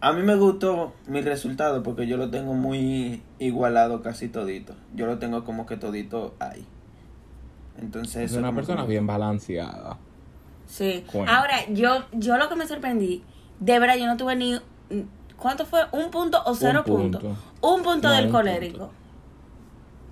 a 0.00 0.12
mí 0.12 0.22
me 0.22 0.36
gustó 0.36 0.92
mi 1.06 1.20
resultado 1.22 1.82
porque 1.82 2.06
yo 2.06 2.16
lo 2.16 2.30
tengo 2.30 2.54
muy 2.54 3.22
igualado 3.38 4.02
casi 4.02 4.28
todito. 4.28 4.74
Yo 4.94 5.06
lo 5.06 5.18
tengo 5.18 5.44
como 5.44 5.66
que 5.66 5.76
todito 5.76 6.34
ahí. 6.38 6.64
Entonces 7.78 8.16
Es 8.24 8.30
eso 8.32 8.40
una 8.40 8.54
persona 8.54 8.82
que- 8.82 8.88
bien 8.88 9.06
balanceada. 9.06 9.98
Sí. 10.66 11.04
Ahora, 11.12 11.66
yo, 11.70 12.04
yo 12.12 12.36
lo 12.38 12.48
que 12.48 12.56
me 12.56 12.66
sorprendí, 12.66 13.22
de 13.60 13.78
verdad, 13.78 13.96
yo 13.96 14.06
no 14.06 14.16
tuve 14.16 14.34
ni. 14.36 14.58
¿Cuánto 15.36 15.66
fue? 15.66 15.80
¿Un 15.92 16.10
punto 16.10 16.42
o 16.44 16.54
cero 16.54 16.82
punto. 16.84 17.18
puntos? 17.20 17.38
Un 17.60 17.82
punto 17.82 18.08
No, 18.08 18.14
del 18.14 18.26
un 18.26 18.32
colérico. 18.32 18.78
punto. 18.78 18.92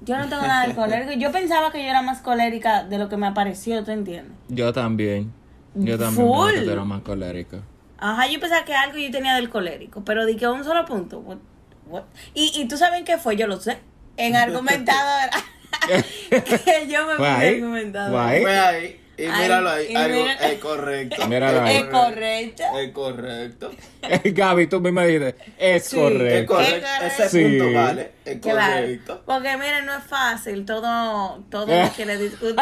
Yo 0.04 0.18
no 0.18 0.28
tengo 0.28 0.42
nada 0.42 0.66
del 0.66 0.76
colérico. 0.76 1.12
Yo 1.12 1.32
pensaba 1.32 1.72
que 1.72 1.82
yo 1.82 1.88
era 1.88 2.02
más 2.02 2.20
colérica 2.20 2.84
de 2.84 2.98
lo 2.98 3.08
que 3.08 3.16
me 3.16 3.26
apareció, 3.26 3.82
¿tú 3.84 3.90
entiendes? 3.90 4.32
Yo 4.48 4.72
también. 4.72 5.32
Yo 5.74 5.98
también 5.98 6.26
Full. 6.28 6.44
pensé 6.46 6.60
que 6.60 6.66
tú 6.66 6.70
eras 6.72 6.86
más 6.86 7.00
colérico. 7.02 7.56
Ajá, 7.98 8.26
yo 8.26 8.40
pensaba 8.40 8.64
que 8.64 8.74
algo 8.74 8.98
yo 8.98 9.10
tenía 9.10 9.34
del 9.36 9.50
colérico, 9.50 10.04
pero 10.04 10.26
di 10.26 10.36
que 10.36 10.46
un 10.48 10.64
solo 10.64 10.84
punto. 10.84 11.18
What- 11.20 11.38
what? 11.86 12.02
Y, 12.34 12.52
y 12.60 12.66
tú 12.68 12.76
sabes 12.76 13.02
qué 13.04 13.18
fue, 13.18 13.36
yo 13.36 13.46
lo 13.46 13.58
sé. 13.60 13.78
En 14.16 14.36
argumentadora. 14.36 15.30
que 16.30 16.86
yo 16.88 17.06
me 17.06 17.26
ahí, 17.26 17.54
argumentadora. 17.54 18.40
fue 18.40 18.58
ahí. 18.58 19.00
Y 19.16 19.22
míralo 19.28 19.70
ahí, 19.70 19.86
y 19.92 19.94
algo 19.96 20.22
mira- 20.22 20.34
es 20.48 20.58
correcto. 20.58 21.26
Míralo 21.28 21.62
ahí. 21.62 21.76
Es 21.76 21.84
correcto. 21.84 22.62
Es 22.78 22.92
correcto. 22.92 23.70
Gaby, 24.24 24.66
tú 24.66 24.80
misma 24.80 25.04
dijiste, 25.04 25.36
es 25.58 25.84
Sí, 25.86 25.96
Es 25.96 26.02
correcto. 26.02 26.54
correcto. 26.54 26.86
correcto. 26.96 27.22
Ese 27.22 27.28
Sí. 27.28 27.58
punto 27.58 27.72
vale. 27.78 28.10
Es 28.24 28.38
Claro. 28.40 28.72
correcto. 28.82 29.22
Porque 29.24 29.56
miren, 29.56 29.86
no 29.86 29.94
es 29.96 30.04
fácil. 30.04 30.64
Todo, 30.64 31.44
todo 31.50 31.66
lo 31.66 31.88
quiere 31.90 32.16
discutir. 32.18 32.56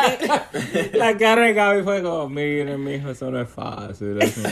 La 0.93 1.17
cara 1.17 1.43
de 1.43 1.55
Gaby 1.55 1.83
fue 1.83 2.03
como, 2.03 2.29
miren, 2.29 2.83
mijo, 2.85 3.11
eso 3.11 3.31
no 3.31 3.41
es 3.41 3.49
fácil. 3.49 4.21
Eso 4.23 4.41
no, 4.43 4.49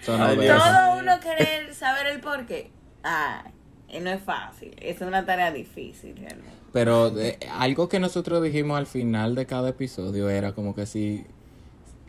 eso 0.00 0.18
no 0.18 0.24
Ay, 0.26 0.36
de 0.36 0.42
Dios. 0.44 0.56
eso". 0.56 0.64
todo 0.74 0.98
uno 0.98 1.20
querer 1.20 1.74
saber 1.74 2.06
el 2.08 2.20
por 2.20 2.46
qué. 2.46 2.70
Ay, 3.04 3.50
y 3.88 4.00
no 4.00 4.10
es 4.10 4.22
fácil. 4.22 4.74
Es 4.80 5.00
una 5.02 5.24
tarea 5.24 5.52
difícil, 5.52 6.16
realmente. 6.16 6.61
Pero 6.72 7.10
de- 7.10 7.38
algo 7.50 7.88
que 7.88 8.00
nosotros 8.00 8.42
dijimos 8.42 8.78
al 8.78 8.86
final 8.86 9.34
de 9.34 9.46
cada 9.46 9.70
episodio 9.70 10.30
era 10.30 10.54
como 10.54 10.74
que 10.74 10.86
si 10.86 11.24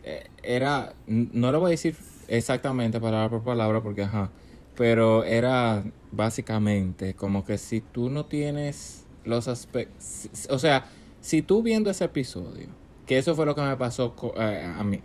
eh, 0.04 0.24
era 0.42 0.94
no 1.06 1.52
lo 1.52 1.60
voy 1.60 1.68
a 1.68 1.70
decir 1.72 1.96
exactamente 2.28 3.00
palabra 3.00 3.28
por 3.30 3.42
palabra 3.42 3.82
porque 3.82 4.02
ajá, 4.02 4.30
pero 4.76 5.24
era 5.24 5.84
básicamente 6.12 7.14
como 7.14 7.44
que 7.44 7.58
si 7.58 7.80
tú 7.80 8.10
no 8.10 8.26
tienes 8.26 9.06
los 9.24 9.48
aspectos, 9.48 10.28
o 10.50 10.58
sea, 10.58 10.86
si 11.20 11.42
tú 11.42 11.62
viendo 11.62 11.90
ese 11.90 12.04
episodio, 12.04 12.68
que 13.06 13.18
eso 13.18 13.34
fue 13.34 13.46
lo 13.46 13.54
que 13.54 13.62
me 13.62 13.76
pasó 13.76 14.14
eh, 14.38 14.74
a 14.78 14.84
mí, 14.84 15.00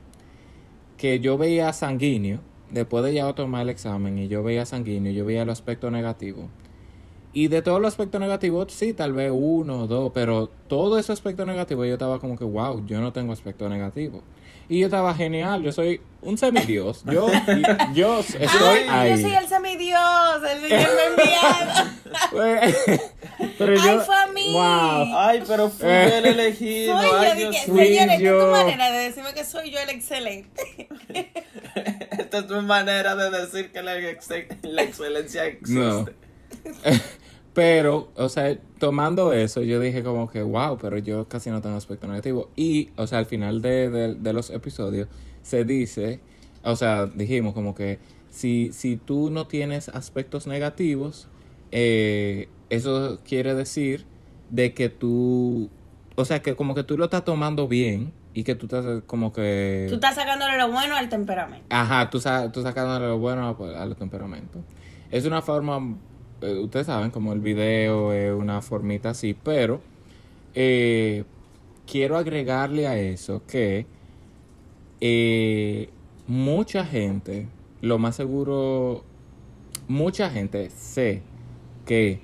que 0.98 1.20
yo 1.20 1.38
veía 1.38 1.72
sanguíneo, 1.74 2.40
después 2.72 3.04
de 3.04 3.14
ya 3.14 3.34
tomar 3.34 3.64
el 3.64 3.70
examen 3.70 4.18
y 4.20 4.28
yo 4.28 4.44
veía 4.44 4.66
sanguíneo, 4.66 5.12
yo 5.14 5.26
veía 5.26 5.44
el 5.44 5.50
aspecto 5.50 5.90
negativo. 5.92 6.50
Y 7.32 7.48
de 7.48 7.62
todos 7.62 7.80
los 7.80 7.90
aspectos 7.90 8.20
negativos, 8.20 8.74
sí, 8.74 8.94
tal 8.94 9.14
vez 9.14 9.32
uno 9.34 9.84
o 9.84 9.88
dos, 9.88 10.12
pero 10.14 10.50
todo 10.68 10.98
ese 10.98 11.12
aspecto 11.12 11.46
negativo 11.46 11.86
yo 11.86 11.94
estaba 11.94 12.20
como 12.20 12.38
que, 12.38 12.44
wow, 12.44 12.84
yo 12.88 13.00
no 13.02 13.14
tengo 13.14 13.34
aspecto 13.34 13.70
negativo. 13.70 14.24
Y 14.68 14.80
yo 14.80 14.86
estaba 14.88 15.14
genial, 15.16 15.64
yo 15.64 15.72
soy 15.72 16.00
un 16.22 16.38
semidios. 16.38 17.04
Yo, 17.06 17.28
yo 17.94 18.20
estoy 18.20 18.48
Ay, 18.48 18.86
ahí. 18.90 19.10
yo 19.22 19.28
soy 19.28 19.36
el 19.36 19.48
semidios, 19.48 20.00
el 20.52 20.62
Señor 20.62 20.90
me 20.96 21.24
enviado. 21.24 21.90
pero 23.58 23.74
Ay, 23.74 23.80
yo, 23.88 24.02
fue 24.02 24.16
a 24.16 24.28
mí. 24.28 24.52
Wow. 24.54 25.18
Ay, 25.18 25.44
pero 25.48 25.70
fui 25.70 25.88
Eh. 25.88 26.18
el 26.20 26.26
elegido. 26.26 27.00
Soy 27.00 27.10
yo, 27.10 27.18
Ay, 27.20 27.32
dije, 27.38 27.50
Dios 27.50 27.66
Fui 27.66 27.74
mío. 27.76 27.86
señores, 27.88 28.00
esta 28.00 28.14
es 28.16 28.22
yo. 28.22 28.40
tu 28.46 28.52
manera 28.52 28.92
de 28.92 28.98
decirme 29.00 29.34
que 29.34 29.44
soy 29.46 29.72
yo 29.72 29.80
el 29.80 29.90
excelente. 29.90 30.88
Esta 32.20 32.40
es 32.40 32.48
tu 32.48 32.62
manera 32.62 33.16
de 33.16 33.30
decir 33.40 33.72
que 33.72 33.82
la, 33.82 33.98
ex- 33.98 34.30
la 34.64 34.84
excelencia 34.84 35.46
existe. 35.46 35.80
No. 35.80 36.06
Pero, 37.54 38.10
o 38.16 38.30
sea, 38.30 38.58
tomando 38.78 39.34
eso, 39.34 39.62
yo 39.64 39.80
dije 39.80 40.04
como 40.04 40.30
que, 40.30 40.42
wow, 40.44 40.78
pero 40.80 40.98
yo 40.98 41.28
casi 41.28 41.50
no 41.50 41.62
tengo 41.62 41.76
aspecto 41.76 42.08
negativo. 42.08 42.50
Y, 42.56 42.92
o 42.96 43.08
sea, 43.08 43.18
al 43.20 43.26
final 43.26 43.62
de, 43.62 43.90
de- 43.90 44.16
de 44.16 44.34
los 44.34 44.50
episodios 44.52 45.08
se 45.42 45.66
dice, 45.66 46.22
o 46.64 46.76
sea, 46.76 47.08
dijimos 47.08 47.54
como 47.54 47.74
que 47.76 48.00
si, 48.30 48.72
si 48.72 48.98
tú 48.98 49.30
no 49.32 49.48
tienes 49.48 49.90
aspectos 49.90 50.46
negativos, 50.48 51.28
eh, 51.72 52.48
eso 52.70 53.20
quiere 53.28 53.56
decir 53.56 54.06
de 54.52 54.74
que 54.74 54.90
tú, 54.90 55.70
o 56.16 56.26
sea, 56.26 56.42
que 56.42 56.56
como 56.56 56.76
que 56.76 56.84
tú 56.84 56.98
lo 56.98 57.06
estás 57.06 57.26
tomando 57.26 57.68
bien 57.68 58.14
y 58.34 58.44
que 58.44 58.56
tú 58.56 58.68
estás 58.68 59.02
como 59.08 59.34
que... 59.34 59.88
Tú 59.90 59.96
estás 59.96 60.16
sacándole 60.16 60.56
lo 60.58 60.72
bueno 60.72 60.96
al 60.96 61.10
temperamento. 61.10 61.66
Ajá, 61.72 62.10
tú, 62.12 62.22
sa 62.22 62.52
tú 62.52 62.62
sacándole 62.62 63.08
lo 63.08 63.18
bueno 63.18 63.48
a, 63.60 63.82
a 63.82 63.86
los 63.88 63.98
temperamentos. 63.98 64.62
Es 65.12 65.26
una 65.26 65.42
forma, 65.42 65.98
eh, 66.42 66.60
ustedes 66.60 66.88
saben, 66.88 67.12
como 67.12 67.34
el 67.34 67.40
video 67.40 68.14
es 68.14 68.34
una 68.34 68.62
formita 68.62 69.12
así, 69.12 69.34
pero 69.34 69.82
eh, 70.54 71.24
quiero 71.86 72.18
agregarle 72.18 72.88
a 72.88 72.98
eso 72.98 73.42
que 73.46 73.86
eh, 75.02 75.90
mucha 76.28 76.86
gente, 76.86 77.48
lo 77.82 77.98
más 77.98 78.16
seguro, 78.16 79.04
mucha 79.88 80.30
gente 80.30 80.70
sé 80.70 81.22
que 81.86 82.22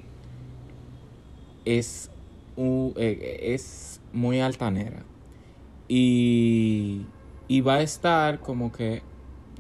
es, 1.66 2.12
es 2.58 4.02
muy 4.14 4.40
altanera 4.40 5.04
y, 5.88 7.06
y 7.48 7.62
va 7.62 7.76
a 7.76 7.82
estar 7.82 8.40
como 8.40 8.72
que 8.72 9.02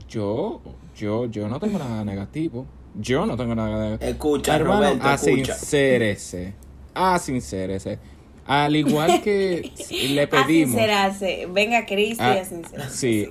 yo, 0.08 0.62
yo, 0.96 1.26
yo 1.26 1.48
no 1.48 1.60
tengo 1.60 1.80
nada 1.80 2.04
negativo. 2.04 2.66
Yo 2.98 3.26
no 3.26 3.36
tengo 3.38 3.56
nada 3.56 3.84
negativo. 3.86 4.10
Escucha, 4.12 4.56
Hermano, 4.56 4.82
Roberto, 4.82 5.10
escucha. 5.12 5.54
asincérese. 5.54 6.54
Asincérese. 6.94 8.00
Al 8.46 8.76
igual 8.76 9.22
que 9.22 9.72
le 10.10 10.28
pedimos. 10.28 10.76
Asincerarse. 10.76 11.48
Venga, 11.52 11.86
Cristi, 11.86 12.24
Ah, 12.24 12.34
a 12.42 12.46
sincerarse. 12.46 12.98
sí. 12.98 13.30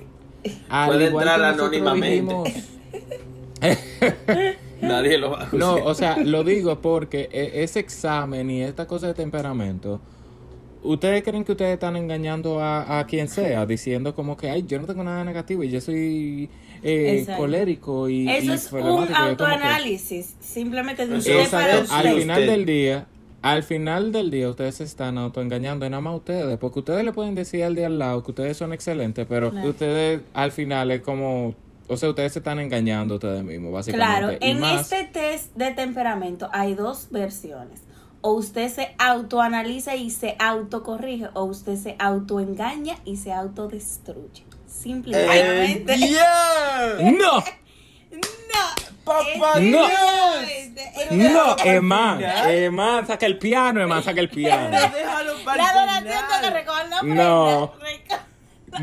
Al 0.69 0.87
Puede 0.89 1.07
igual 1.07 1.27
entrar 1.27 1.55
que 1.55 1.61
anónimamente. 1.61 2.09
dijimos- 2.21 2.49
Nadie 4.81 5.17
lo 5.17 5.31
va 5.31 5.43
a 5.43 5.49
No, 5.55 5.75
o 5.75 5.93
sea, 5.95 6.17
lo 6.17 6.43
digo 6.43 6.79
porque 6.81 7.29
e- 7.31 7.63
ese 7.63 7.79
examen 7.79 8.49
y 8.49 8.61
esta 8.61 8.85
cosa 8.85 9.07
de 9.07 9.13
temperamento, 9.13 9.99
¿ustedes 10.83 11.23
creen 11.23 11.43
que 11.43 11.53
ustedes 11.53 11.73
están 11.73 11.95
engañando 11.95 12.59
a, 12.59 12.99
a 12.99 13.05
quien 13.07 13.27
sea? 13.27 13.65
Diciendo 13.65 14.13
como 14.13 14.37
que, 14.37 14.49
ay, 14.49 14.63
yo 14.67 14.79
no 14.79 14.85
tengo 14.85 15.03
nada 15.03 15.23
negativo 15.23 15.63
y 15.63 15.69
yo 15.69 15.81
soy 15.81 16.49
eh, 16.87 17.25
colérico 17.37 18.07
y... 18.09 18.29
Eso 18.29 18.45
y 18.45 18.51
es 18.51 18.63
un 18.65 18.69
problemático", 18.79 18.83
y 18.83 18.85
yo 18.85 18.95
como 18.95 19.07
que- 19.07 19.13
autoanálisis. 19.43 20.35
Simplemente 20.39 21.07
de 21.07 21.17
Eso 21.17 21.29
usted 21.29 21.39
es 21.41 21.49
para 21.49 21.79
usted. 21.79 21.95
al 21.95 22.19
final 22.19 22.45
del 22.45 22.65
día, 22.65 23.07
al 23.41 23.63
final 23.63 24.11
del 24.11 24.31
día 24.31 24.49
ustedes 24.49 24.75
se 24.75 24.83
están 24.83 25.17
autoengañando, 25.17 25.85
y 25.85 25.89
nada 25.89 26.01
más 26.01 26.15
ustedes, 26.15 26.57
porque 26.57 26.79
ustedes 26.79 27.03
le 27.03 27.11
pueden 27.11 27.35
decir 27.35 27.63
al 27.63 27.75
de 27.75 27.85
al 27.85 27.99
lado 27.99 28.23
que 28.23 28.31
ustedes 28.31 28.55
son 28.57 28.71
excelentes, 28.73 29.25
pero 29.27 29.51
Claro. 29.51 29.69
ustedes 29.69 30.21
al 30.33 30.51
final 30.51 30.91
es 30.91 31.01
como, 31.01 31.53
o 31.87 31.97
sea, 31.97 32.09
ustedes 32.09 32.33
se 32.33 32.39
están 32.39 32.59
engañando 32.59 33.15
ustedes 33.15 33.43
mismos, 33.43 33.71
básicamente. 33.73 34.17
Claro, 34.19 34.37
Y 34.39 34.49
en 34.51 34.59
más- 34.59 34.91
este 34.91 35.03
test 35.11 35.55
de 35.55 35.71
temperamento 35.71 36.49
hay 36.53 36.73
dos 36.75 37.07
versiones. 37.11 37.81
O 38.27 38.31
usted 38.33 38.69
se 38.69 38.95
autoanaliza 38.97 39.95
y 39.95 40.09
se 40.09 40.35
autocorrige, 40.39 41.27
o 41.35 41.43
usted 41.43 41.75
se 41.75 41.95
autoengaña 41.99 42.95
y 43.05 43.17
se 43.17 43.31
autodestruye. 43.31 44.43
Simple 44.81 45.11
y 45.11 45.15
¡Eh, 45.15 45.83
bien! 45.85 47.17
¡No! 47.17 47.39
No. 47.39 47.43
¡Papá 49.03 49.59
No. 49.59 49.87
¡No! 51.11 51.57
Final. 51.57 52.49
Emán, 52.49 53.07
saca 53.07 53.25
el 53.25 53.37
piano, 53.37 53.81
Emán, 53.81 54.03
saca 54.03 54.19
el 54.19 54.29
piano. 54.29 54.69
La 54.75 55.73
donación 55.73 56.03
final. 56.03 56.41
que 56.41 56.49
recuerda. 56.49 57.01
No. 57.03 57.73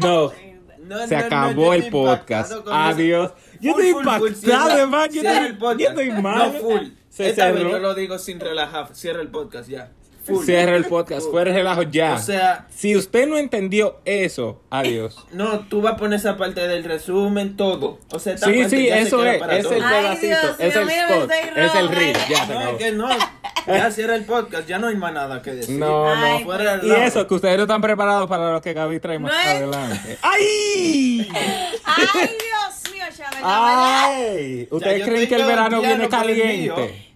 No, 0.00 0.32
No, 0.78 1.06
se 1.06 1.16
acabó 1.16 1.74
el 1.74 1.90
podcast. 1.90 2.52
Adiós. 2.70 3.32
Yo 3.60 3.70
estoy 3.72 3.88
impactado, 3.90 4.78
Emán. 4.78 5.10
Yo 5.10 5.22
estoy, 5.22 6.10
mal. 6.10 6.52
No, 6.54 6.60
full. 6.60 6.80
Se 7.08 7.30
Esta 7.30 7.46
vez 7.50 7.58
cerró. 7.58 7.70
yo 7.72 7.78
lo 7.78 7.94
digo 7.94 8.18
sin 8.18 8.40
relajar. 8.40 8.94
Cierra 8.94 9.20
el 9.20 9.28
podcast 9.28 9.68
ya. 9.68 9.90
Full. 10.24 10.44
Cierra 10.44 10.76
el 10.76 10.84
podcast, 10.84 11.28
fuera 11.30 11.50
de 11.50 11.56
relajo 11.58 11.82
ya. 11.82 12.14
O 12.14 12.18
sea, 12.18 12.66
si 12.70 12.94
usted 12.96 13.26
no 13.26 13.38
entendió 13.38 13.98
eso, 14.04 14.62
adiós. 14.70 15.26
no, 15.32 15.60
tú 15.68 15.82
vas 15.82 15.94
a 15.94 15.96
poner 15.96 16.18
esa 16.20 16.36
parte 16.36 16.66
del 16.68 16.84
resumen, 16.84 17.56
todo. 17.56 17.98
O 18.12 18.18
sea, 18.20 18.34
esta 18.34 18.46
Sí, 18.46 18.52
parte 18.62 18.76
sí, 18.76 18.86
ya 18.86 18.94
se 18.96 19.00
eso 19.02 19.18
queda 19.18 19.32
es, 19.34 19.58
es 19.58 19.62
todo. 19.64 19.74
el 19.74 19.82
Ay, 19.84 20.02
pedacito, 20.02 20.26
Dios 20.26 20.56
es 20.60 20.76
el 20.76 20.88
spot, 20.90 21.30
es 21.56 21.74
el 21.74 21.88
reel, 21.88 22.16
ya 22.28 22.46
se 22.46 22.52
No, 22.52 22.58
acabó. 22.60 22.76
es 22.76 22.84
que 22.84 22.92
no. 22.92 23.08
Ya 23.64 23.92
cierra 23.92 24.16
el 24.16 24.24
podcast, 24.24 24.66
ya 24.66 24.80
no 24.80 24.88
hay 24.88 24.96
más 24.96 25.12
nada 25.12 25.40
que 25.40 25.52
decir. 25.54 25.76
No, 25.78 26.12
Ay, 26.12 26.40
no. 26.40 26.44
Fuera 26.46 26.76
del 26.78 26.86
Y 26.88 26.90
eso, 26.92 27.28
que 27.28 27.34
ustedes 27.34 27.56
no 27.56 27.62
están 27.62 27.80
preparados 27.80 28.28
para 28.28 28.52
lo 28.52 28.60
que 28.60 28.72
Gaby 28.72 28.98
trae 28.98 29.20
más 29.20 29.30
No 29.32 29.38
es- 29.38 29.46
adelante. 29.46 30.18
¡Ay! 30.20 31.28
Ay, 31.84 32.06
Dios 32.14 32.92
mío, 32.92 33.04
Chávez. 33.16 33.38
Ah, 33.42 34.08
¡Ay! 34.18 34.66
¿Ustedes 34.68 35.04
creen 35.06 35.28
que 35.28 35.34
el 35.36 35.44
verano 35.44 35.76
el 35.80 35.86
viene 35.86 36.08
caliente? 36.08 37.11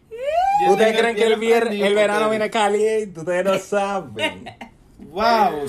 ¿Ustedes 0.69 0.99
creen 0.99 1.17
que 1.17 1.25
el, 1.25 1.39
vier- 1.39 1.71
el 1.85 1.95
verano 1.95 2.31
viene 2.31 2.51
caliente? 2.51 3.21
Ustedes 3.21 3.45
no 3.45 3.59
saben. 3.59 4.45
Wow. 4.99 5.51
Wow, 5.61 5.69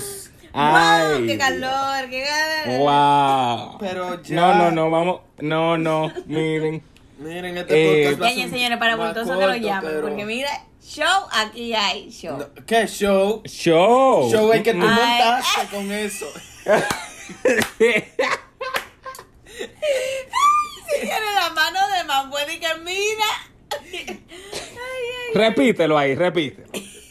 ¡Ay! 0.52 1.26
qué 1.26 1.38
calor, 1.38 2.08
qué 2.10 2.24
calor. 2.24 2.78
¡Wow! 2.80 3.78
Pero 3.78 4.22
ya. 4.22 4.34
No, 4.36 4.54
no, 4.54 4.70
no, 4.70 4.90
vamos. 4.90 5.20
No, 5.38 5.76
no, 5.78 6.10
miren. 6.26 6.82
Miren, 7.18 7.56
este 7.58 7.74
Eh, 7.74 8.04
podcast 8.06 8.22
va 8.22 8.26
a 8.26 8.30
Yañe, 8.30 8.42
ser 8.42 8.50
señores, 8.50 8.78
para 8.78 8.96
bultoso 8.96 9.38
que 9.38 9.46
lo 9.46 9.56
llamen. 9.56 9.90
pero- 9.90 10.00
Porque 10.08 10.24
mira, 10.24 10.50
show, 10.82 11.26
aquí 11.32 11.74
hay 11.74 12.10
show. 12.10 12.38
No, 12.38 12.46
¿Qué 12.66 12.86
show? 12.86 13.42
Show. 13.44 14.30
Show 14.30 14.52
es 14.52 14.62
que 14.62 14.72
tú 14.74 14.80
Ay. 14.82 14.88
montaste 14.88 15.76
con 15.76 15.92
eso. 15.92 16.26
Tiene 21.00 21.32
la 21.34 21.50
mano 21.54 21.78
de 21.96 22.04
Mambuel 22.04 22.50
y 22.52 22.58
que 22.60 22.68
mira. 22.84 23.26
Repítelo 25.34 25.98
ahí, 25.98 26.14
repítelo. 26.14 26.68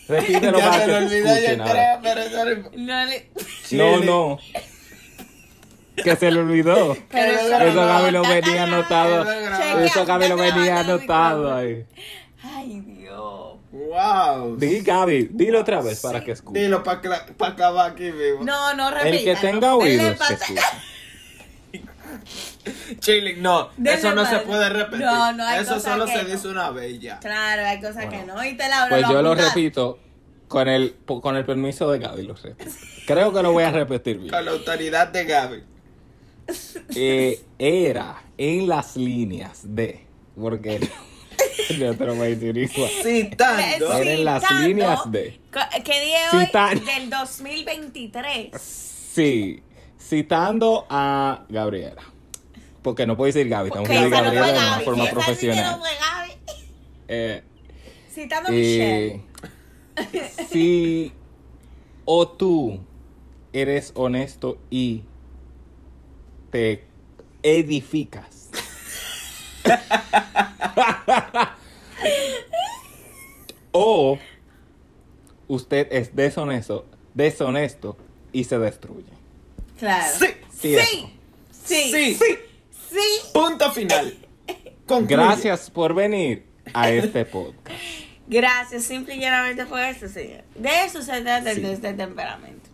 Repítelo 0.07 0.59
para 0.59 0.85
que 0.85 1.17
escuchen 1.19 1.61
ahora. 1.61 2.01
No 2.75 3.05
le. 3.05 3.29
No, 3.71 3.99
no. 3.99 4.39
Que 6.03 6.15
se 6.15 6.29
le 6.31 6.39
olvidó. 6.39 6.95
Pero 7.09 7.33
Eso 7.33 7.85
Gaby 7.85 8.11
lo 8.11 8.21
venía 8.21 8.63
anotado. 8.63 9.25
Eso 9.83 10.05
Gaby 10.05 10.27
lo 10.27 10.37
venía 10.37 10.81
el 10.81 10.89
anotado 10.89 11.55
ahí. 11.55 11.85
Ay, 12.43 12.81
Dios. 12.81 13.57
Wow. 13.71 14.57
Di, 14.57 14.79
Gaby, 14.81 15.29
dilo 15.31 15.61
otra 15.61 15.81
vez 15.81 15.99
para 16.01 16.23
que 16.23 16.31
escuche. 16.31 16.59
Dilo 16.59 16.83
para 16.83 17.01
acabar 17.39 17.91
aquí 17.91 18.11
vivo. 18.11 18.43
No, 18.43 18.73
no, 18.75 18.89
El 18.89 18.95
repita. 18.95 19.23
que 19.23 19.35
tenga 19.47 19.75
oídos, 19.75 20.17
que 20.27 20.33
escuche. 20.33 20.61
Chilling, 22.99 23.41
no. 23.41 23.69
Eso 23.83 24.13
no 24.13 24.25
se 24.25 24.39
puede 24.39 24.69
repetir. 24.69 25.05
No, 25.05 25.31
no, 25.33 25.45
hay 25.45 25.61
Eso 25.61 25.79
solo 25.79 26.05
que 26.05 26.13
se 26.13 26.23
no. 26.23 26.29
dice 26.29 26.47
una 26.47 26.69
vez 26.71 26.99
ya. 26.99 27.19
Claro, 27.19 27.65
hay 27.65 27.79
cosas 27.81 28.05
que 28.07 28.23
no. 28.23 28.43
Y 28.43 28.55
te 28.57 28.67
la 28.67 28.87
Pues 28.89 29.03
yo 29.09 29.21
lo 29.21 29.35
repito 29.35 29.99
con 30.47 30.67
el, 30.67 30.95
con 31.05 31.35
el 31.35 31.45
permiso 31.45 31.91
de 31.91 31.99
Gaby, 31.99 32.23
lo 32.23 32.35
repito. 32.35 32.71
Creo 33.05 33.33
que 33.33 33.41
lo 33.43 33.51
voy 33.51 33.63
a 33.63 33.71
repetir 33.71 34.17
bien. 34.17 34.29
Con 34.29 34.45
la 34.45 34.51
autoridad 34.51 35.07
de 35.09 35.25
Gaby. 35.25 35.63
Eh, 36.95 37.41
era 37.59 38.23
en 38.37 38.67
las 38.67 38.95
líneas 38.95 39.61
de. 39.63 40.05
Porque 40.39 40.79
yo 41.77 41.95
te 41.95 42.05
lo 42.05 42.15
voy 42.15 42.27
a 42.27 42.29
decir 42.35 42.57
igual. 42.57 42.89
Citando. 43.03 43.93
Era 43.97 44.11
en 44.11 44.23
las 44.25 44.43
Citando- 44.43 44.67
líneas 44.67 45.11
de- 45.11 45.39
¿Qué 45.83 46.01
día 46.05 46.27
es 46.27 46.33
hoy? 46.33 46.81
Del 46.85 47.09
2023. 47.09 48.51
Sí, 48.61 49.61
citando 50.07 50.85
a 50.89 51.45
Gabriela. 51.49 52.01
Porque 52.81 53.05
no 53.05 53.17
puedo 53.17 53.27
decir 53.27 53.49
Gaby, 53.49 53.69
Ok, 53.69 53.79
decir 53.87 54.01
no 54.03 54.09
Gabriela 54.09 54.43
fue 54.45 54.53
de 54.53 54.59
una 54.59 54.69
Gaby. 54.71 54.85
forma 54.85 55.03
Esa 55.03 55.13
no 55.13 55.19
profesional. 55.19 55.79
fue 55.79 55.89
Gaby. 55.99 56.31
Eh, 57.09 57.43
Citando 58.11 58.49
a 58.49 58.51
Michelle. 58.51 59.21
si 60.49 61.11
o 62.05 62.27
tú 62.27 62.79
eres 63.53 63.91
honesto 63.95 64.57
y 64.69 65.03
te 66.51 66.85
edificas. 67.43 68.49
o 73.71 74.17
usted 75.47 75.87
es 75.91 76.15
deshonesto, 76.15 76.85
deshonesto 77.13 77.97
y 78.31 78.43
se 78.45 78.57
destruye. 78.59 79.16
Claro. 79.77 80.13
Sí. 80.19 80.25
Sí, 80.59 80.75
Sí. 80.77 81.07
Sí. 81.65 81.91
Sí. 81.91 82.15
sí. 82.15 82.37
Sí. 82.91 83.29
Punto 83.33 83.71
final. 83.71 84.17
Concluye. 84.87 85.15
Gracias 85.15 85.69
por 85.69 85.93
venir 85.93 86.45
a 86.73 86.89
este 86.89 87.25
podcast. 87.25 87.77
Gracias, 88.27 88.83
simple 88.83 89.15
y 89.15 89.19
llanamente 89.19 89.65
fue 89.65 89.89
eso, 89.89 90.07
señor. 90.07 90.43
De 90.55 90.83
eso 90.85 91.01
se 91.01 91.21
trata 91.21 91.49
el 91.51 91.57
Sí. 91.57 91.61
test 91.61 91.81
de 91.81 91.93
temperamento. 91.93 92.69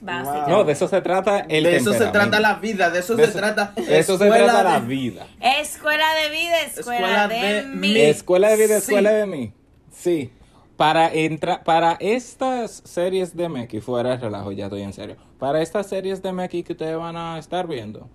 Wow. 0.00 0.14
Básicamente. 0.14 0.50
No, 0.50 0.64
de 0.64 0.72
eso 0.72 0.88
se 0.88 1.00
trata 1.02 1.40
el 1.48 1.64
de 1.64 1.76
eso 1.76 1.92
se 1.92 2.06
trata 2.06 2.40
la 2.40 2.54
vida, 2.54 2.88
de 2.90 3.00
eso 3.00 3.14
De 3.16 3.26
se 3.26 3.32
trata. 3.32 3.74
de 3.76 3.98
eso 3.98 4.16
se 4.16 4.26
trata 4.28 4.62
la 4.62 4.78
vida. 4.78 5.26
Escuela 5.40 6.06
de 6.14 6.30
vida, 6.30 6.60
escuela, 6.62 6.98
Escuela 7.24 7.28
de, 7.28 7.36
de 7.54 7.62
mí. 7.66 8.00
Escuela 8.00 8.48
de 8.48 8.56
vida, 8.56 8.80
Sí. 8.80 8.86
escuela 8.86 9.10
de 9.12 9.26
mí. 9.26 9.52
Sí. 9.94 10.32
Para 10.80 11.12
entrar, 11.12 11.62
para 11.62 11.98
estas 12.00 12.80
series 12.86 13.36
de 13.36 13.50
Meki, 13.50 13.82
fuera 13.82 14.12
de 14.12 14.16
relajo, 14.16 14.50
ya 14.50 14.64
estoy 14.64 14.80
en 14.80 14.94
serio. 14.94 15.16
Para 15.38 15.60
estas 15.60 15.86
series 15.86 16.22
de 16.22 16.32
Meki 16.32 16.62
que 16.62 16.72
ustedes 16.72 16.96
van 16.96 17.18
a 17.18 17.38
estar 17.38 17.66
viendo, 17.66 18.08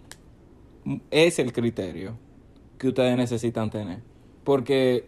es 1.12 1.38
el 1.38 1.54
criterio 1.54 2.18
que 2.80 2.88
ustedes 2.88 3.16
necesitan 3.18 3.70
tener. 3.70 4.00
Porque 4.44 5.08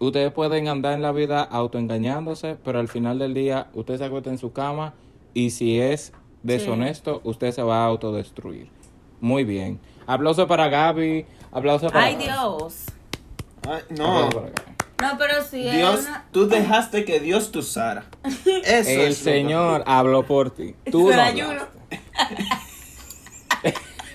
ustedes 0.00 0.32
pueden 0.32 0.66
andar 0.66 0.94
en 0.94 1.02
la 1.02 1.12
vida 1.12 1.44
autoengañándose, 1.44 2.56
pero 2.64 2.80
al 2.80 2.88
final 2.88 3.20
del 3.20 3.34
día, 3.34 3.68
usted 3.74 3.98
se 3.98 4.04
acuesta 4.04 4.30
en 4.30 4.38
su 4.38 4.52
cama 4.52 4.94
y 5.32 5.50
si 5.50 5.78
es 5.78 6.12
deshonesto, 6.42 7.20
usted 7.22 7.52
se 7.52 7.62
va 7.62 7.84
a 7.84 7.86
autodestruir. 7.86 8.68
Muy 9.20 9.44
bien. 9.44 9.78
Aplauso 10.08 10.48
para 10.48 10.68
Gaby. 10.68 11.24
Aplauso 11.52 11.86
para 11.86 12.06
Ay, 12.06 12.14
Gaby. 12.14 12.24
Dios. 12.24 12.86
Ay, 13.62 13.82
no. 13.96 14.28
No, 15.00 15.18
pero 15.18 15.42
sí 15.44 15.66
es 15.66 15.74
Dios, 15.76 16.00
una- 16.00 16.24
tú 16.32 16.48
dejaste 16.48 17.04
que 17.04 17.20
Dios 17.20 17.52
te 17.52 17.58
usara. 17.58 18.04
Eso 18.64 18.90
El 18.90 19.12
es 19.12 19.18
Señor 19.18 19.84
habló 19.86 20.24
por 20.26 20.50
ti. 20.50 20.74
Tú 20.90 21.10
Eso 21.10 21.16
no 21.18 21.22
ayuno. 21.22 21.66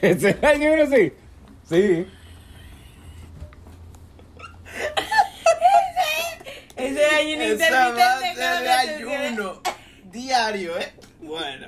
Ese 0.01 0.29
era 0.31 0.49
ayuno, 0.49 0.85
sí. 0.95 1.13
Sí. 1.69 2.07
Ese 6.75 7.05
ayuno 7.05 7.43
Esa 7.43 7.53
intermitente 7.53 8.35
se 8.35 8.97
tiene. 8.97 9.15
ayuno 9.27 9.61
diario, 10.05 10.79
¿eh? 10.79 10.93
Bueno, 11.21 11.67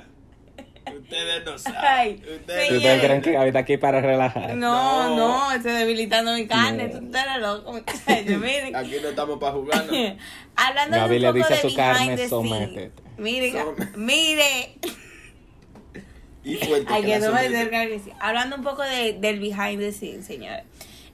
ustedes 0.98 1.44
no 1.44 1.52
Ay, 1.52 1.58
saben. 1.58 2.14
¿Ustedes 2.40 2.72
Ustedes 2.72 3.00
creen 3.02 3.22
que 3.22 3.46
está 3.48 3.58
aquí 3.60 3.76
para 3.76 4.00
relajar? 4.00 4.54
No, 4.54 5.08
No. 5.08 5.16
no, 5.16 5.52
estoy 5.52 5.72
debilitando 5.72 6.34
mi 6.34 6.46
carne. 6.46 6.88
No. 6.88 7.00
Tú 7.00 7.16
eres 7.18 7.38
loco, 7.40 7.72
muchacho. 7.72 8.38
Miren. 8.38 8.76
Aquí 8.76 8.96
no 9.02 9.08
estamos 9.08 9.38
para 9.38 9.52
jugar. 9.52 9.84
¿no? 9.86 9.92
Hablando 10.56 10.96
Gaby 10.96 11.14
de 11.14 11.20
le 11.20 11.30
un 11.30 11.34
poco 11.40 11.48
dice 11.48 11.52
a 11.52 11.56
de 11.56 11.62
su 11.62 11.76
behind 11.76 11.96
carne, 11.96 12.16
the 12.16 12.28
"Sométete". 12.28 12.72
scenes. 13.16 13.96
Mire. 13.96 14.74
Y 16.44 16.56
fuerte 16.56 17.02
que 17.02 17.18
no 17.20 17.32
me 17.32 17.98
sí. 17.98 18.10
Hablando 18.20 18.56
un 18.56 18.62
poco 18.62 18.82
de, 18.82 19.14
del 19.14 19.40
behind 19.40 19.78
the 19.80 19.92
scenes, 19.92 20.26
señores. 20.26 20.64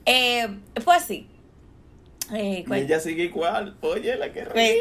Eh, 0.05 0.49
pues 0.85 1.05
sí. 1.05 1.29
Eh, 2.35 2.65
ella 2.75 3.01
sigue 3.01 3.25
igual. 3.25 3.77
Oye, 3.81 4.17
la 4.17 4.33
que 4.33 4.43
Pues- 4.43 4.75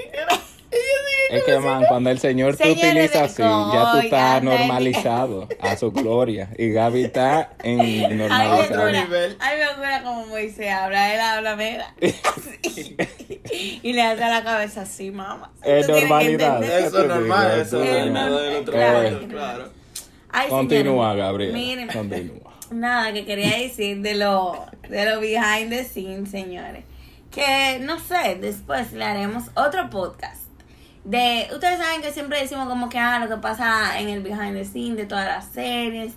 Es 1.29 1.43
que, 1.43 1.59
man, 1.59 1.83
cuando 1.87 2.09
el 2.09 2.19
Señor 2.19 2.55
te 2.57 2.71
utiliza 2.71 3.25
así, 3.25 3.41
ya 3.43 3.91
tú 3.91 3.97
estás 3.99 4.41
normalizado 4.43 5.47
a 5.61 5.75
su 5.77 5.91
gloria. 5.91 6.49
Y 6.57 6.69
Gaby 6.71 7.03
está 7.05 7.51
en 7.63 8.17
normalizado. 8.17 8.61
otro 8.63 8.75
acuerda, 8.75 9.03
nivel. 9.03 9.37
ay, 9.39 9.57
me 9.57 9.63
acuerda 9.65 10.03
como 10.03 10.25
Moisés 10.27 10.71
habla, 10.71 11.13
él 11.13 11.19
habla, 11.19 11.55
mira. 11.55 11.93
Y 13.51 13.93
le 13.93 14.01
hace 14.01 14.19
la 14.21 14.43
cabeza 14.43 14.81
así, 14.83 15.11
mamá. 15.11 15.51
Es 15.63 15.87
normalidad. 15.87 16.57
entender. 16.57 16.83
Eso 16.85 17.01
es 17.01 17.07
normal, 17.07 17.59
eso 17.61 17.83
Es 17.83 18.05
normal. 18.11 18.63
Claro. 18.65 19.03
lado, 19.03 19.27
claro. 19.27 19.69
Continúa, 20.49 21.15
Gabriel. 21.15 21.53
Miren, 21.53 21.87
Continúa. 21.87 22.53
nada 22.71 23.11
que 23.13 23.25
quería 23.25 23.57
decir 23.57 24.01
de 24.01 24.15
lo, 24.15 24.65
de 24.87 25.05
lo 25.09 25.19
behind 25.19 25.69
the 25.69 25.83
scenes, 25.83 26.29
señores. 26.29 26.83
Que 27.31 27.79
no 27.81 27.99
sé, 27.99 28.37
después 28.39 28.91
le 28.93 29.03
haremos 29.05 29.45
otro 29.55 29.89
podcast. 29.89 30.41
De, 31.03 31.47
ustedes 31.53 31.79
saben 31.79 32.01
que 32.01 32.11
siempre 32.11 32.39
decimos 32.39 32.67
como 32.67 32.89
que 32.89 32.99
ah, 32.99 33.19
lo 33.19 33.29
que 33.29 33.37
pasa 33.41 33.99
en 33.99 34.09
el 34.09 34.21
behind 34.21 34.53
the 34.53 34.65
scenes 34.65 34.97
de 34.97 35.05
todas 35.05 35.25
las 35.25 35.45
series, 35.45 36.13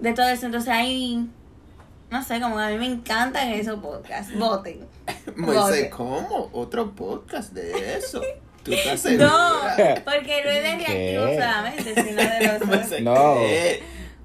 de 0.00 0.12
todo 0.12 0.28
eso. 0.28 0.46
Entonces 0.46 0.70
ahí, 0.70 1.28
no 2.10 2.22
sé, 2.22 2.40
como 2.40 2.58
a 2.58 2.68
mí 2.68 2.78
me 2.78 2.86
encantan 2.86 3.48
esos 3.48 3.80
podcasts. 3.80 4.32
Voten. 4.38 4.86
Moisés. 5.36 5.90
¿cómo? 5.90 6.50
¿Otro 6.52 6.94
podcast 6.94 7.52
de 7.52 7.96
eso? 7.96 8.22
¿Tú 8.62 8.72
estás 8.72 9.04
No, 9.12 9.60
porque 10.04 10.42
no 10.44 10.50
es 10.50 10.62
de 10.62 10.76
reactivo 10.76 11.24
solamente, 11.24 11.94
sino 11.94 12.22
de 12.22 12.58
los 12.58 13.00
No. 13.00 13.36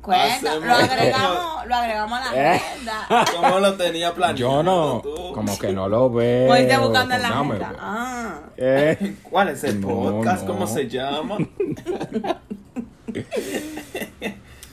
Cuenta, 0.08 0.56
lo 0.56 0.74
agregamos, 0.74 1.68
lo 1.68 1.76
agregamos 1.76 2.20
a 2.22 2.34
la 2.34 2.54
Eh. 2.54 2.56
agenda. 2.56 3.08
¿Cómo 3.36 3.60
lo 3.60 3.74
tenía 3.76 4.14
planeado 4.14 4.38
Yo 4.38 4.64
no, 4.64 5.02
tú? 5.04 5.34
como 5.34 5.60
que 5.60 5.74
no 5.74 5.90
lo 5.90 6.10
veo. 6.10 6.48
Moisés 6.48 6.80
buscando 6.80 7.16
en 7.16 7.22
la 7.22 7.28
agenda. 7.28 7.76
Ah. 7.78 8.40
Eh, 8.56 9.16
¿Cuál 9.24 9.50
es 9.50 9.64
el 9.66 9.82
No, 9.82 9.88
podcast? 9.88 10.44
no. 10.44 10.54
¿Cómo 10.54 10.66
se 10.68 10.88
llama? 10.88 11.38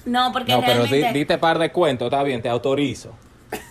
No, 0.04 0.30
porque 0.32 0.52
No, 0.52 0.60
pero 0.60 0.84
di, 0.84 0.90
realmente... 0.90 1.18
dite 1.18 1.38
par 1.38 1.58
de 1.58 1.72
cuentos, 1.72 2.06
está 2.06 2.22
bien, 2.22 2.42
te 2.42 2.48
autorizo. 2.48 3.10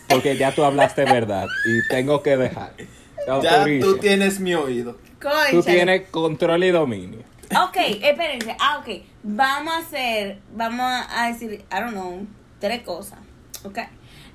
Porque 0.10 0.36
ya 0.38 0.54
tú 0.54 0.64
hablaste 0.64 1.06
verdad 1.06 1.46
y 1.66 1.88
tengo 1.88 2.22
que 2.24 2.38
dejar. 2.38 2.74
Te 2.76 2.88
Ya 3.26 3.34
autorizo. 3.34 3.88
tú 3.88 3.98
tienes 4.00 4.40
mi 4.40 4.54
oído. 4.56 4.94
Tú 4.94 5.30
Cónchale. 5.30 5.62
tienes 5.64 6.10
control 6.10 6.64
y 6.66 6.72
dominio. 6.72 7.20
Ok, 7.68 7.78
espérense. 8.02 8.56
Ah, 8.60 8.80
ok. 8.80 9.02
Vamos 9.24 9.74
a 9.74 9.78
hacer, 9.80 10.40
vamos 10.54 10.86
a 11.10 11.28
decir, 11.28 11.66
I 11.72 11.76
don't 11.80 11.92
know, 11.92 12.26
tres 12.60 12.82
cosas. 12.84 13.20
Ok. 13.64 13.80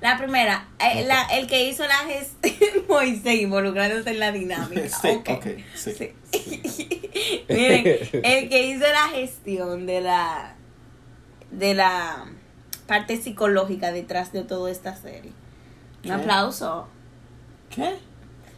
La 0.01 0.17
primera, 0.17 0.69
eh, 0.79 1.03
la- 1.05 1.23
el 1.25 1.45
que 1.47 1.67
hizo 1.67 1.85
la 1.85 1.97
gestión, 2.07 2.85
Moisés, 2.87 3.41
involucrándose 3.41 4.11
en 4.11 4.19
la 4.19 4.31
dinámica. 4.31 4.87
Sí, 5.01 5.07
ok. 5.09 5.29
ok, 5.29 5.45
sí. 5.75 5.93
Sí. 5.93 6.13
Miren, 7.49 7.85
el 8.23 8.49
que 8.49 8.67
hizo 8.67 8.85
la 8.87 9.09
gestión 9.09 9.85
de 9.85 10.01
la 10.01 10.55
de 11.51 11.73
la 11.73 12.25
parte 12.87 13.17
psicológica 13.21 13.91
detrás 13.91 14.31
de 14.31 14.43
toda 14.43 14.71
esta 14.71 14.95
serie. 14.95 15.31
Un 16.05 16.11
aplauso. 16.11 16.87
¿Qué? 17.69 17.95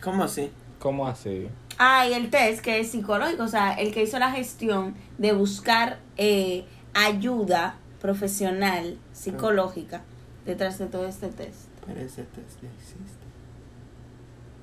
¿Cómo 0.03 0.23
así? 0.25 0.51
¿Cómo 0.79 1.07
así? 1.07 1.47
Ah, 1.83 2.07
y 2.07 2.13
el 2.13 2.29
test 2.29 2.61
que 2.61 2.79
es 2.79 2.91
psicológico, 2.91 3.41
o 3.41 3.47
sea, 3.47 3.73
el 3.73 3.91
que 3.91 4.03
hizo 4.03 4.19
la 4.19 4.29
gestión 4.29 4.93
de 5.17 5.33
buscar 5.33 5.97
eh, 6.15 6.63
ayuda 6.93 7.75
profesional 7.99 8.99
psicológica 9.13 10.03
detrás 10.45 10.77
de 10.77 10.85
todo 10.85 11.07
este 11.07 11.29
test. 11.29 11.69
Pero 11.87 11.99
ese 12.01 12.21
test 12.21 12.61
ya 12.61 12.69
existe. 12.77 13.25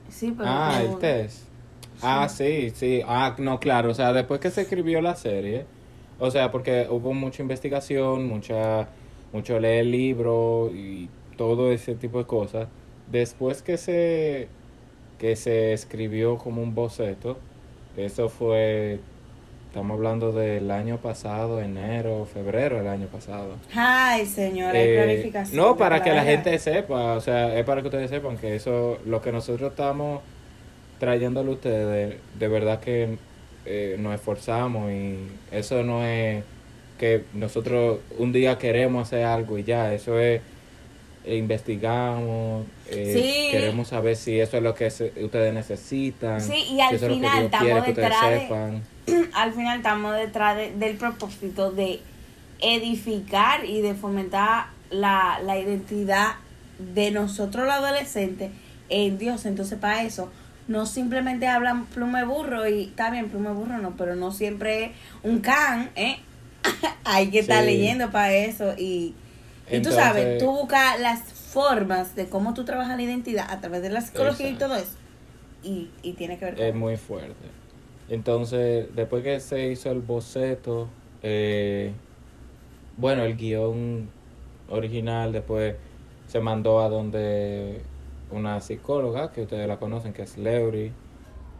Sí, 0.08 0.32
pero 0.36 0.48
Ah, 0.48 0.80
el 0.80 0.96
test. 0.98 1.42
Ah, 2.02 2.28
sí, 2.28 2.70
sí. 2.72 3.02
Ah, 3.04 3.34
no, 3.38 3.58
claro. 3.58 3.90
O 3.90 3.94
sea, 3.94 4.12
después 4.12 4.38
que 4.38 4.52
se 4.52 4.60
escribió 4.60 5.00
la 5.00 5.16
serie, 5.16 5.66
o 6.20 6.30
sea, 6.30 6.52
porque 6.52 6.86
hubo 6.88 7.14
mucha 7.14 7.42
investigación, 7.42 8.28
mucha, 8.28 8.86
mucho 9.32 9.58
leer 9.58 9.86
libros 9.86 10.72
y 10.72 11.08
todo 11.36 11.72
ese 11.72 11.96
tipo 11.96 12.18
de 12.18 12.26
cosas. 12.26 12.68
Después 13.10 13.60
que 13.62 13.76
se 13.76 14.46
que 15.18 15.36
se 15.36 15.72
escribió 15.72 16.38
como 16.38 16.62
un 16.62 16.74
boceto. 16.74 17.38
Eso 17.96 18.28
fue, 18.28 19.00
estamos 19.68 19.96
hablando 19.96 20.30
del 20.32 20.70
año 20.70 20.98
pasado, 20.98 21.60
enero, 21.60 22.26
febrero 22.32 22.76
del 22.78 22.86
año 22.88 23.06
pasado. 23.08 23.54
Ay, 23.74 24.24
señora, 24.26 24.78
hay 24.78 24.88
Eh, 24.90 24.96
planificación. 25.02 25.56
no, 25.56 25.76
para 25.76 26.02
que 26.02 26.12
la 26.12 26.22
gente 26.24 26.56
sepa, 26.58 27.14
o 27.14 27.20
sea, 27.20 27.58
es 27.58 27.64
para 27.64 27.80
que 27.80 27.88
ustedes 27.88 28.08
sepan 28.10 28.36
que 28.36 28.54
eso, 28.54 28.98
lo 29.06 29.20
que 29.20 29.32
nosotros 29.32 29.70
estamos 29.72 30.20
trayéndole 31.00 31.50
a 31.50 31.54
ustedes, 31.54 32.16
de 32.38 32.48
verdad 32.48 32.80
que 32.80 33.16
eh, 33.66 33.96
nos 33.98 34.14
esforzamos 34.14 34.90
y 34.92 35.16
eso 35.52 35.82
no 35.82 36.04
es 36.04 36.42
que 36.98 37.22
nosotros 37.34 37.98
un 38.18 38.32
día 38.32 38.58
queremos 38.58 39.06
hacer 39.08 39.24
algo 39.24 39.58
y 39.58 39.64
ya, 39.64 39.92
eso 39.94 40.18
es 40.18 40.40
investigamos, 41.26 42.66
eh, 42.90 43.12
Sí. 43.14 43.48
queremos 43.50 43.88
saber 43.88 44.16
si 44.16 44.38
eso 44.40 44.56
es 44.56 44.62
lo 44.62 44.74
que 44.74 44.90
se- 44.90 45.12
ustedes 45.24 45.52
necesitan, 45.52 46.40
Sí, 46.40 46.54
y 46.72 46.80
al 46.80 46.98
final 46.98 47.44
estamos 47.44 47.86
detrás 47.86 48.30
de- 48.30 48.80
al 49.34 49.52
final 49.52 49.76
estamos 49.78 50.16
detrás 50.16 50.56
de- 50.56 50.72
del 50.74 50.96
propósito 50.96 51.70
de 51.72 52.00
edificar 52.60 53.64
y 53.64 53.80
de 53.82 53.94
fomentar 53.94 54.66
la, 54.90 55.40
la 55.44 55.58
identidad 55.58 56.34
de 56.78 57.10
nosotros 57.10 57.64
los 57.66 57.74
adolescentes 57.74 58.50
en 58.88 59.18
Dios. 59.18 59.46
Entonces, 59.46 59.78
para 59.78 60.02
eso, 60.02 60.30
no 60.66 60.86
simplemente 60.86 61.46
hablan 61.46 61.86
plume 61.86 62.24
burro 62.24 62.68
y 62.68 62.84
está 62.84 63.10
bien, 63.10 63.28
plume 63.28 63.50
burro 63.52 63.78
no, 63.78 63.96
pero 63.96 64.16
no 64.16 64.32
siempre 64.32 64.84
es 64.86 64.90
un 65.22 65.40
can, 65.40 65.90
¿eh? 65.96 66.18
Hay 67.04 67.28
que 67.30 67.38
estar 67.40 67.60
Sí. 67.64 67.66
leyendo 67.70 68.10
para 68.10 68.34
eso 68.34 68.74
y, 68.76 69.14
y 69.70 69.80
tú 69.82 69.90
sabes, 69.92 70.38
tú 70.38 70.46
buscas 70.50 70.98
las 71.00 71.20
formas 71.22 72.14
de 72.14 72.28
cómo 72.28 72.54
tú 72.54 72.64
trabajas 72.64 72.96
la 72.96 73.02
identidad 73.02 73.46
a 73.50 73.60
través 73.60 73.82
de 73.82 73.90
la 73.90 74.00
psicología 74.00 74.48
Exacto. 74.48 74.64
y 74.64 74.68
todo 74.68 74.78
eso. 74.78 74.96
Y, 75.62 75.90
y 76.02 76.12
tiene 76.12 76.38
que 76.38 76.44
ver 76.46 76.54
con 76.56 76.64
Es 76.64 76.74
muy 76.74 76.96
fuerte. 76.96 77.34
Entonces, 78.08 78.86
después 78.94 79.22
que 79.22 79.40
se 79.40 79.68
hizo 79.70 79.90
el 79.90 80.00
boceto, 80.00 80.88
eh, 81.22 81.92
bueno, 82.96 83.22
el 83.24 83.36
guion 83.36 84.08
original 84.70 85.32
después 85.32 85.74
se 86.26 86.40
mandó 86.40 86.80
a 86.80 86.88
donde 86.88 87.82
una 88.30 88.60
psicóloga, 88.60 89.32
que 89.32 89.42
ustedes 89.42 89.66
la 89.66 89.78
conocen, 89.78 90.12
que 90.12 90.22
es 90.22 90.36
Leury. 90.38 90.92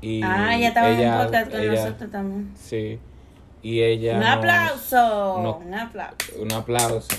Y 0.01 0.23
Ah, 0.23 0.57
ya 0.59 0.69
estaba 0.69 0.91
en 0.91 0.99
ella- 1.01 1.17
un 1.19 1.25
podcast 1.25 1.51
con 1.51 1.61
ella- 1.61 1.73
nosotros 1.85 2.11
también. 2.11 2.53
Sí. 2.57 2.99
Y 3.63 3.83
ella 3.83 4.15
Un 4.15 4.21
nos- 4.21 4.29
aplauso. 4.37 5.37
un 5.65 5.75
aplauso. 5.75 6.17
un 6.41 6.53
aplauso. 6.53 7.17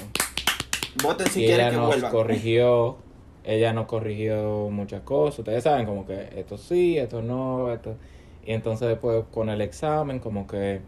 Voten 1.04 1.28
si 1.28 1.43
y 1.43 1.47
quieren 1.47 1.67
ella 1.67 1.89
que 1.89 1.97
nos 2.02 2.12
corrigió, 2.12 2.97
ella 3.43 3.73
nos 3.73 3.86
corrigió 3.86 4.69
muchas 4.69 5.02
cosas, 5.02 5.39
ustedes 5.39 5.63
saben 5.63 5.86
como 5.86 6.06
que 6.06 6.30
esto 6.36 6.58
sí, 6.58 6.97
esto 6.97 7.21
no, 7.21 7.71
esto. 7.71 7.95
Y 8.45 8.54
entonces 8.54 8.88
después 8.88 9.25
con 9.32 9.49
el 9.49 9.62
examen 9.62 10.19
como 10.19 10.47
que 10.47 10.82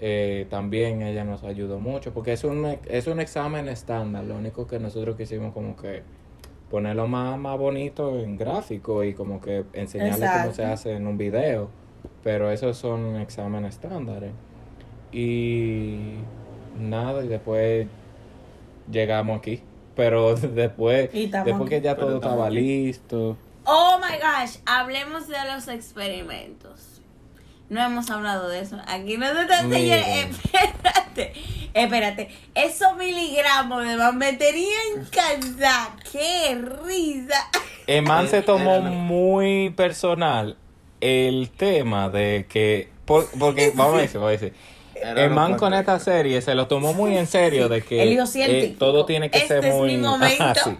eh, 0.00 0.46
también 0.50 1.02
ella 1.02 1.24
nos 1.24 1.44
ayudó 1.44 1.78
mucho 1.78 2.12
porque 2.12 2.32
es 2.32 2.42
un 2.42 2.76
es 2.86 3.06
un 3.06 3.20
examen 3.20 3.68
estándar, 3.68 4.24
lo 4.24 4.34
único 4.34 4.66
que 4.66 4.80
nosotros 4.80 5.16
quisimos 5.16 5.52
como 5.52 5.76
que 5.76 6.02
ponerlo 6.70 7.06
más, 7.06 7.38
más 7.38 7.58
bonito 7.58 8.18
en 8.18 8.36
gráfico 8.36 9.04
y 9.04 9.12
como 9.12 9.40
que 9.40 9.64
enseñarle 9.74 10.26
cómo 10.26 10.54
se 10.54 10.64
hace 10.64 10.92
en 10.92 11.06
un 11.06 11.18
video, 11.18 11.68
pero 12.24 12.50
esos 12.50 12.78
son 12.78 13.16
exámenes 13.16 13.74
estándares. 13.74 14.32
Y 15.12 16.14
nada, 16.80 17.22
y 17.22 17.28
después 17.28 17.86
llegamos 18.90 19.38
aquí. 19.38 19.62
Pero 19.96 20.34
después, 20.36 21.10
después 21.12 21.68
que 21.68 21.80
ya 21.80 21.96
todo 21.96 22.16
estaba 22.16 22.46
aquí. 22.46 22.56
listo. 22.56 23.36
Oh 23.64 23.98
my 24.00 24.16
gosh, 24.16 24.56
hablemos 24.66 25.28
de 25.28 25.36
los 25.54 25.68
experimentos. 25.68 27.00
No 27.68 27.80
hemos 27.82 28.10
hablado 28.10 28.48
de 28.48 28.60
eso. 28.60 28.76
Aquí 28.86 29.16
no 29.16 29.26
Miren. 29.64 30.30
Espérate, 30.30 31.32
espérate. 31.72 32.28
Esos 32.54 32.96
miligramos 32.98 33.86
de 33.86 33.96
más 33.96 34.14
me 34.14 34.34
tenían 34.34 35.06
cansada. 35.10 35.96
¡Qué 36.10 36.54
risa! 36.84 37.48
Eman 37.86 38.28
se 38.28 38.38
Eh, 38.38 38.42
tomó 38.42 38.80
muy 38.82 39.70
personal 39.70 40.56
el 41.00 41.50
tema 41.50 42.10
de 42.10 42.46
que. 42.48 42.90
por- 43.06 43.28
porque, 43.38 43.72
vamos 43.74 43.96
a 43.98 44.00
decir, 44.02 44.16
vamos 44.20 44.28
a 44.28 44.32
decir. 44.32 44.52
Lo 45.04 45.56
con 45.56 45.74
esta 45.74 45.98
serie 45.98 46.40
se 46.42 46.54
lo 46.54 46.66
tomó 46.68 46.92
muy 46.94 47.16
en 47.16 47.26
serio 47.26 47.68
de 47.68 47.82
que 47.82 48.02
eh, 48.36 48.76
todo 48.78 49.04
tiene 49.04 49.30
que 49.30 49.38
Este 49.38 49.48
ser 49.60 49.64
es 49.64 49.74
muy 49.74 49.92
mi 49.96 49.98
momento. 49.98 50.42
Ajá, 50.44 50.54
sí. 50.54 50.78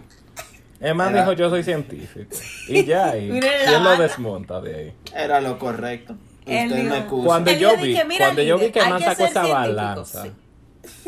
Eman 0.79 1.11
Era- 1.13 1.21
dijo 1.21 1.33
yo 1.33 1.49
soy 1.49 1.63
científico 1.63 2.35
y 2.67 2.83
ya 2.85 3.15
y, 3.17 3.29
y 3.31 3.41
la 3.41 3.77
él 3.77 3.83
lo 3.83 3.95
desmonta 3.97 4.59
de 4.59 4.75
ahí 4.75 4.93
Era 5.15 5.39
lo 5.39 5.57
correcto. 5.57 6.15
Usted 6.41 6.69
me 6.83 6.97
excusa. 6.97 7.25
Cuando 7.25 7.51
yo 7.51 7.77
vi, 7.77 7.87
dije, 7.89 8.03
"Mira, 8.03 8.25
cuando 8.25 8.41
yo 8.41 8.57
vi 8.57 8.65
que 8.65 8.81
que 8.81 8.81
sacó 8.81 9.25
esa 9.25 9.45
científico", 9.45 9.53
balanza, 9.53 10.23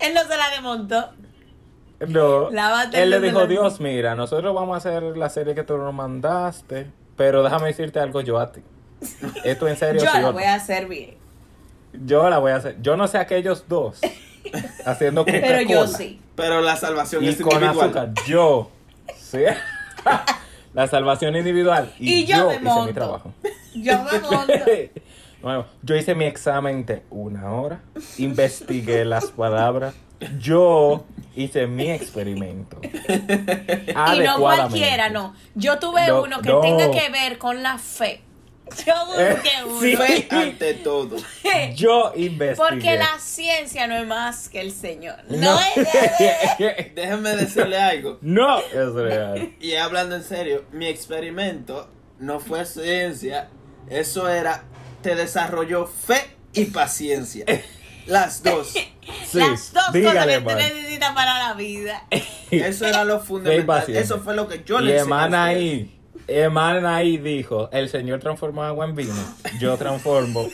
Él 0.00 0.14
no 0.14 0.22
se 0.24 0.36
la 0.36 0.50
desmontó. 0.50 1.10
no, 2.00 2.50
él 2.92 3.10
le 3.10 3.16
el 3.16 3.22
dijo. 3.22 3.46
Dios, 3.46 3.80
mira, 3.80 4.16
nosotros 4.16 4.52
vamos 4.54 4.74
a 4.74 4.78
hacer 4.78 5.16
la 5.16 5.28
serie 5.30 5.54
que 5.54 5.62
tú 5.62 5.76
nos 5.78 5.94
mandaste, 5.94 6.88
pero 7.16 7.44
déjame 7.44 7.68
decirte 7.68 8.00
algo 8.00 8.20
yo 8.22 8.40
a 8.40 8.50
ti. 8.50 8.60
¿Esto 9.44 9.68
en 9.68 9.76
serio 9.76 10.02
Yo 10.02 10.10
sí 10.10 10.18
no? 10.18 10.32
voy 10.32 10.42
a 10.44 10.54
hacer 10.54 10.86
bien. 10.86 11.16
Yo 12.04 12.28
la 12.28 12.38
voy 12.38 12.52
a 12.52 12.56
hacer. 12.56 12.76
Yo 12.82 12.96
no 12.96 13.08
sé 13.08 13.18
aquellos 13.18 13.68
dos 13.68 14.00
haciendo 14.84 15.24
Coca-Cola. 15.24 15.46
Pero 15.46 15.68
yo 15.68 15.86
sí. 15.86 16.20
Pero 16.34 16.60
la 16.60 16.76
salvación 16.76 17.24
Y 17.24 17.28
es 17.28 17.36
con 17.40 17.52
individual. 17.54 17.80
azúcar. 17.86 18.10
Yo. 18.26 18.70
Sí. 19.16 19.40
la 20.74 20.86
salvación 20.86 21.36
individual. 21.36 21.92
Y, 21.98 22.14
Y 22.14 22.26
yo 22.26 22.48
me 22.48 22.54
hice 22.54 22.62
monto. 22.64 22.86
mi 22.86 22.92
trabajo. 22.92 23.32
Yo 23.74 24.02
me 24.04 24.18
monto. 24.30 24.52
Bueno, 25.42 25.66
yo 25.82 25.94
hice 25.96 26.14
mi 26.14 26.24
examen 26.24 26.84
de 26.86 27.02
una 27.10 27.52
hora, 27.52 27.80
investigué 28.18 29.04
las 29.04 29.26
palabras, 29.26 29.94
yo 30.40 31.04
hice 31.36 31.66
mi 31.66 31.90
experimento. 31.90 32.80
Y 32.82 34.20
no 34.24 34.38
cualquiera, 34.38 35.08
no. 35.10 35.34
Yo 35.54 35.78
tuve 35.78 36.08
No, 36.08 36.22
uno 36.22 36.40
que 36.40 36.48
no. 36.48 36.60
tenga 36.60 36.90
que 36.90 37.10
ver 37.10 37.38
con 37.38 37.62
la 37.62 37.78
fe. 37.78 38.22
Yo 38.84 39.06
busqué 39.06 39.48
Eh, 39.48 39.64
uno. 39.64 39.80
sí. 39.80 39.96
Fe 39.96 40.26
ante 40.30 40.74
todo. 40.74 41.16
Yo 41.74 42.12
investigué. 42.16 42.68
Porque 42.68 42.96
la 42.98 43.18
ciencia 43.20 43.86
no 43.86 43.96
es 43.96 44.06
más 44.06 44.48
que 44.48 44.60
el 44.60 44.72
Señor. 44.72 45.16
No, 45.28 45.54
No. 45.54 45.60
es. 45.60 45.88
Déjeme 46.94 47.36
decirle 47.36 47.78
algo. 47.78 48.18
no 48.22 48.58
es 48.58 48.92
real. 48.92 49.54
Y 49.60 49.74
hablando 49.76 50.16
en 50.16 50.24
serio, 50.24 50.64
mi 50.72 50.86
experimento 50.86 51.90
no 52.18 52.40
fue 52.40 52.64
ciencia. 52.66 53.48
Eso 53.88 54.28
era, 54.28 54.64
te 55.02 55.14
desarrolló 55.14 55.86
fe 55.86 56.26
y 56.52 56.64
paciencia. 56.66 57.44
Las 58.06 58.42
dos. 58.42 58.68
Sí, 58.68 59.38
Las 59.40 59.72
dos 59.72 59.92
dígale, 59.92 60.42
cosas 60.42 60.58
que 60.58 60.74
necesitas 60.74 61.12
para 61.12 61.38
la 61.38 61.54
vida. 61.54 62.04
Eso 62.50 62.86
era 62.86 63.04
lo 63.04 63.18
fundamental. 63.20 63.84
Eso 63.96 64.20
fue 64.20 64.34
lo 64.36 64.46
que 64.48 64.62
yo 64.64 64.80
y 64.80 64.84
le 64.84 64.98
enseñé. 64.98 65.36
ahí, 65.36 65.95
Eman 66.28 66.84
ahí 66.86 67.18
dijo, 67.18 67.68
el 67.72 67.88
Señor 67.88 68.20
transformó 68.20 68.62
agua 68.64 68.84
en 68.86 68.94
vino, 68.96 69.14
yo 69.60 69.76
transformo 69.76 70.48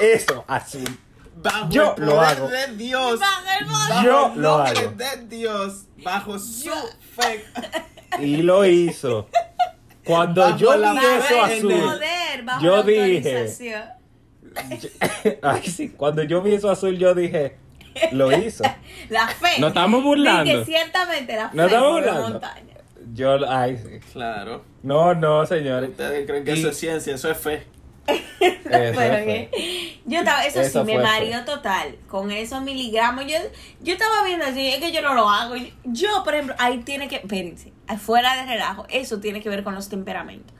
eso 0.00 0.44
azul. 0.46 0.84
Bajo 1.36 1.68
Yo 1.70 1.94
el 1.98 2.04
lo 2.06 2.20
hago. 2.20 2.48
de 2.48 2.76
Dios. 2.76 3.18
Bajo 3.18 4.04
Yo 4.04 4.32
el 4.34 4.42
lo 4.42 4.54
hago. 4.54 4.92
de 4.92 5.26
Dios. 5.26 5.86
Bajo 6.04 6.38
su 6.38 6.66
Yo- 6.66 6.88
fe. 7.16 7.44
Y 8.20 8.42
lo 8.42 8.64
hizo. 8.64 9.28
Cuando 10.04 10.42
Bajo 10.42 10.56
yo 10.58 10.76
la 10.76 10.92
vi 10.92 10.98
eso 11.00 11.42
azul, 11.42 11.72
poder 11.80 12.42
bajo 12.44 12.62
Yo 12.64 12.82
dije- 12.84 13.48
ay 15.42 15.62
sí, 15.62 15.88
cuando 15.90 16.22
yo 16.22 16.42
vi 16.42 16.54
eso 16.54 16.70
azul 16.70 16.96
yo 16.98 17.14
dije, 17.14 17.56
lo 18.12 18.30
hizo. 18.36 18.62
La 19.08 19.26
fe. 19.28 19.58
Nos 19.58 19.68
estamos 19.68 20.02
burlando. 20.02 20.44
Dije, 20.44 20.64
ciertamente 20.64 21.36
la 21.36 21.48
fe. 21.50 21.56
Nos 21.56 21.66
estamos 21.66 21.92
burlando. 21.92 22.28
montaña. 22.30 22.71
Yo, 23.12 23.38
ay 23.48 23.76
sí. 23.78 24.00
Claro. 24.12 24.64
No, 24.82 25.14
no, 25.14 25.44
señores. 25.46 25.90
Ustedes 25.90 26.26
creen 26.26 26.44
que 26.44 26.54
Y- 26.54 26.58
eso 26.60 26.68
es 26.70 26.76
ciencia, 26.78 27.14
eso 27.14 27.30
es 27.30 27.38
fe. 27.38 27.66
Eso 28.06 28.98
que 28.98 30.00
yo 30.06 30.18
estaba, 30.18 30.44
eso, 30.44 30.60
Eso 30.60 30.84
sí 30.84 30.92
me 30.92 30.98
mareó 30.98 31.44
total. 31.44 31.96
Con 32.08 32.32
esos 32.32 32.60
miligramos, 32.62 33.24
yo, 33.26 33.36
yo 33.80 33.92
estaba 33.92 34.24
viendo 34.24 34.44
así, 34.44 34.66
es 34.68 34.78
que 34.80 34.90
yo 34.92 35.00
no 35.02 35.14
lo 35.14 35.28
hago. 35.30 35.54
Yo, 35.84 36.22
por 36.24 36.34
ejemplo, 36.34 36.54
ahí 36.58 36.78
tiene 36.78 37.06
que, 37.08 37.16
espérense, 37.16 37.72
fuera 37.98 38.34
de 38.36 38.46
relajo, 38.50 38.86
eso 38.90 39.20
tiene 39.20 39.40
que 39.40 39.48
ver 39.48 39.62
con 39.62 39.74
los 39.74 39.88
temperamentos. 39.88 40.52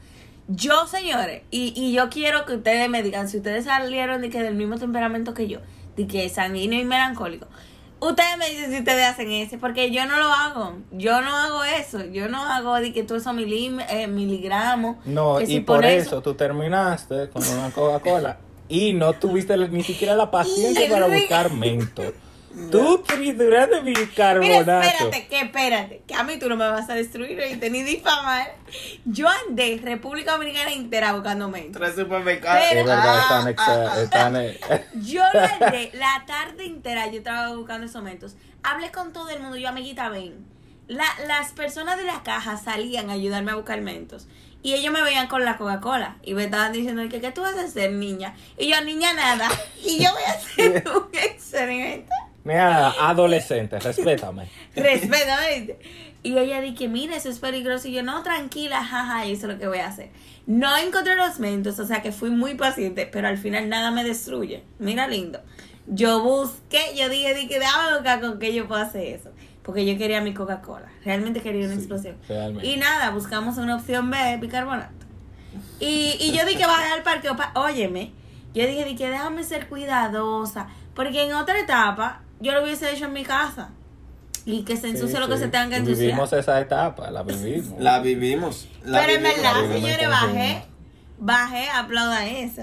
Yo, 0.48 0.86
señores, 0.86 1.42
y, 1.50 1.72
y 1.76 1.92
yo 1.92 2.10
quiero 2.10 2.44
que 2.44 2.54
ustedes 2.54 2.88
me 2.88 3.02
digan, 3.02 3.28
si 3.28 3.38
ustedes 3.38 3.64
salieron 3.64 4.20
de 4.20 4.30
que 4.30 4.42
del 4.42 4.54
mismo 4.54 4.76
temperamento 4.76 5.34
que 5.34 5.48
yo, 5.48 5.58
de 5.96 6.06
que 6.06 6.28
sanguíneo 6.28 6.80
y 6.80 6.84
melancólico, 6.84 7.46
ustedes 8.08 8.36
me 8.38 8.50
dicen 8.50 8.70
si 8.72 8.78
ustedes 8.78 9.06
hacen 9.06 9.30
ese, 9.32 9.58
porque 9.58 9.90
yo 9.90 10.04
no 10.06 10.18
lo 10.18 10.26
hago. 10.32 10.74
Yo 10.90 11.20
no 11.22 11.34
hago 11.34 11.64
eso. 11.64 12.04
Yo 12.06 12.28
no 12.28 12.42
hago 12.42 12.74
de 12.76 12.92
que 12.92 13.02
tú 13.02 13.14
esos 13.14 13.32
milim- 13.34 13.84
eh, 13.88 14.06
miligramos. 14.06 14.96
No, 15.06 15.40
y 15.40 15.46
si 15.46 15.60
por 15.60 15.78
pones- 15.80 16.02
eso 16.06 16.20
tú 16.22 16.34
terminaste 16.34 17.30
con 17.30 17.46
una 17.46 17.70
Coca-Cola 17.70 18.38
y 18.68 18.92
no 18.92 19.12
tuviste 19.14 19.56
ni 19.68 19.82
siquiera 19.82 20.14
la 20.16 20.30
paciencia 20.30 20.88
para 20.90 21.06
buscar 21.06 21.52
mento. 21.52 22.02
Tú 22.70 23.02
triturando 23.06 23.82
Mira, 23.82 24.00
bicarbonato. 24.00 24.80
espérate, 24.82 25.26
que 25.28 25.40
espérate, 25.40 26.02
que 26.06 26.14
a 26.14 26.22
mí 26.22 26.38
tú 26.38 26.48
no 26.48 26.56
me 26.56 26.68
vas 26.68 26.88
a 26.90 26.94
destruir 26.94 27.40
y 27.40 27.70
ni 27.70 27.82
difamar. 27.82 28.54
Yo 29.04 29.26
andé 29.28 29.80
República 29.82 30.32
Dominicana 30.32 30.70
entera 30.72 31.12
buscando 31.14 31.48
mentos. 31.48 31.80
Tres 31.80 31.94
supermercados. 31.96 32.62
Pero- 32.68 32.80
Es 32.80 32.86
verdad, 32.86 33.54
Ah, 33.58 33.94
están, 34.00 34.34
Yo 35.02 35.22
lo 35.32 35.40
andé 35.40 35.90
la 35.94 36.24
tarde 36.26 36.64
entera, 36.66 37.06
yo 37.10 37.18
estaba 37.18 37.54
buscando 37.56 37.86
esos 37.86 38.02
mentos. 38.02 38.36
Hablé 38.62 38.90
con 38.90 39.12
todo 39.12 39.30
el 39.30 39.40
mundo, 39.40 39.56
yo 39.56 39.68
amiguita, 39.68 40.08
ven. 40.08 40.46
La, 40.88 41.04
las 41.26 41.52
personas 41.52 41.96
de 41.96 42.04
la 42.04 42.22
caja 42.22 42.56
salían 42.58 43.08
a 43.08 43.14
ayudarme 43.14 43.52
a 43.52 43.54
buscar 43.54 43.80
mentos. 43.80 44.26
Y 44.64 44.74
ellos 44.74 44.92
me 44.92 45.02
veían 45.02 45.26
con 45.26 45.44
la 45.44 45.56
Coca-Cola. 45.56 46.16
Y 46.22 46.34
me 46.34 46.44
estaban 46.44 46.72
diciendo, 46.72 47.02
que, 47.08 47.20
¿qué 47.20 47.32
tú 47.32 47.40
vas 47.40 47.56
a 47.56 47.62
hacer, 47.62 47.92
niña? 47.92 48.34
Y 48.58 48.68
yo, 48.70 48.80
niña, 48.82 49.12
nada. 49.14 49.48
Y 49.84 50.02
yo 50.02 50.10
voy 50.12 50.22
a 50.22 50.32
hacer 50.32 50.84
un 50.88 51.08
experimento. 51.12 52.12
Mira, 52.44 52.90
adolescente, 53.08 53.78
respétame. 53.78 54.48
Respeto, 54.76 55.32
¿viste? 55.56 55.78
Y 56.24 56.36
ella 56.38 56.60
dije, 56.60 56.88
mira, 56.88 57.16
eso 57.16 57.28
es 57.28 57.38
peligroso. 57.38 57.88
Y 57.88 57.92
yo, 57.92 58.02
no, 58.02 58.22
tranquila, 58.22 58.84
jaja, 58.84 59.26
y 59.26 59.32
eso 59.32 59.46
es 59.48 59.54
lo 59.54 59.58
que 59.58 59.66
voy 59.68 59.78
a 59.78 59.88
hacer. 59.88 60.10
No 60.46 60.76
encontré 60.76 61.14
los 61.16 61.38
mentos, 61.40 61.78
o 61.78 61.86
sea 61.86 62.02
que 62.02 62.12
fui 62.12 62.30
muy 62.30 62.54
paciente, 62.54 63.06
pero 63.06 63.28
al 63.28 63.38
final 63.38 63.68
nada 63.68 63.90
me 63.90 64.02
destruye. 64.04 64.62
Mira, 64.78 65.06
lindo. 65.08 65.40
Yo 65.86 66.22
busqué, 66.22 66.94
yo 66.96 67.08
dije, 67.08 67.34
dije, 67.34 67.58
déjame 67.58 67.94
buscar 67.94 68.20
con 68.20 68.38
qué 68.38 68.52
yo 68.54 68.66
puedo 68.68 68.80
hacer 68.80 69.06
eso. 69.06 69.30
Porque 69.62 69.84
yo 69.86 69.96
quería 69.98 70.20
mi 70.20 70.34
Coca-Cola. 70.34 70.88
Realmente 71.04 71.40
quería 71.40 71.64
una 71.66 71.74
Sí, 71.74 71.80
explosión. 71.80 72.16
realmente. 72.28 72.66
Y 72.68 72.76
nada, 72.76 73.10
buscamos 73.10 73.56
una 73.58 73.76
opción 73.76 74.10
B, 74.10 74.38
bicarbonato. 74.40 75.06
Y, 75.80 76.16
y 76.20 76.32
yo 76.36 76.44
dije, 76.46 76.66
bajé 76.66 76.92
al 76.92 77.02
parque, 77.02 77.28
óyeme. 77.54 78.12
Yo 78.54 78.66
dije, 78.66 78.84
dije, 78.84 79.08
déjame 79.10 79.44
ser 79.44 79.68
cuidadosa. 79.68 80.68
Porque 80.94 81.22
en 81.24 81.34
otra 81.34 81.58
etapa, 81.58 82.22
yo 82.42 82.52
lo 82.52 82.62
hubiese 82.64 82.92
hecho 82.92 83.06
en 83.06 83.12
mi 83.14 83.24
casa. 83.24 83.70
Y 84.44 84.64
que 84.64 84.76
se 84.76 84.88
ensucie 84.88 85.14
Sí, 85.14 85.20
lo 85.20 85.28
que 85.28 85.36
sí. 85.36 85.42
se 85.44 85.48
tenga 85.48 85.68
que 85.68 85.76
ensuciar. 85.76 85.98
Vivimos 86.06 86.32
esa 86.32 86.60
etapa, 86.60 87.10
la 87.12 87.22
vivimos. 87.22 87.80
La 87.80 88.00
vivimos. 88.00 88.68
La 88.84 89.00
Pero 89.00 89.12
en 89.12 89.22
verdad, 89.22 89.72
señores, 89.72 90.08
bajé, 90.08 90.64
bajé, 91.18 91.68
aplaudan 91.70 92.26
eso. 92.26 92.62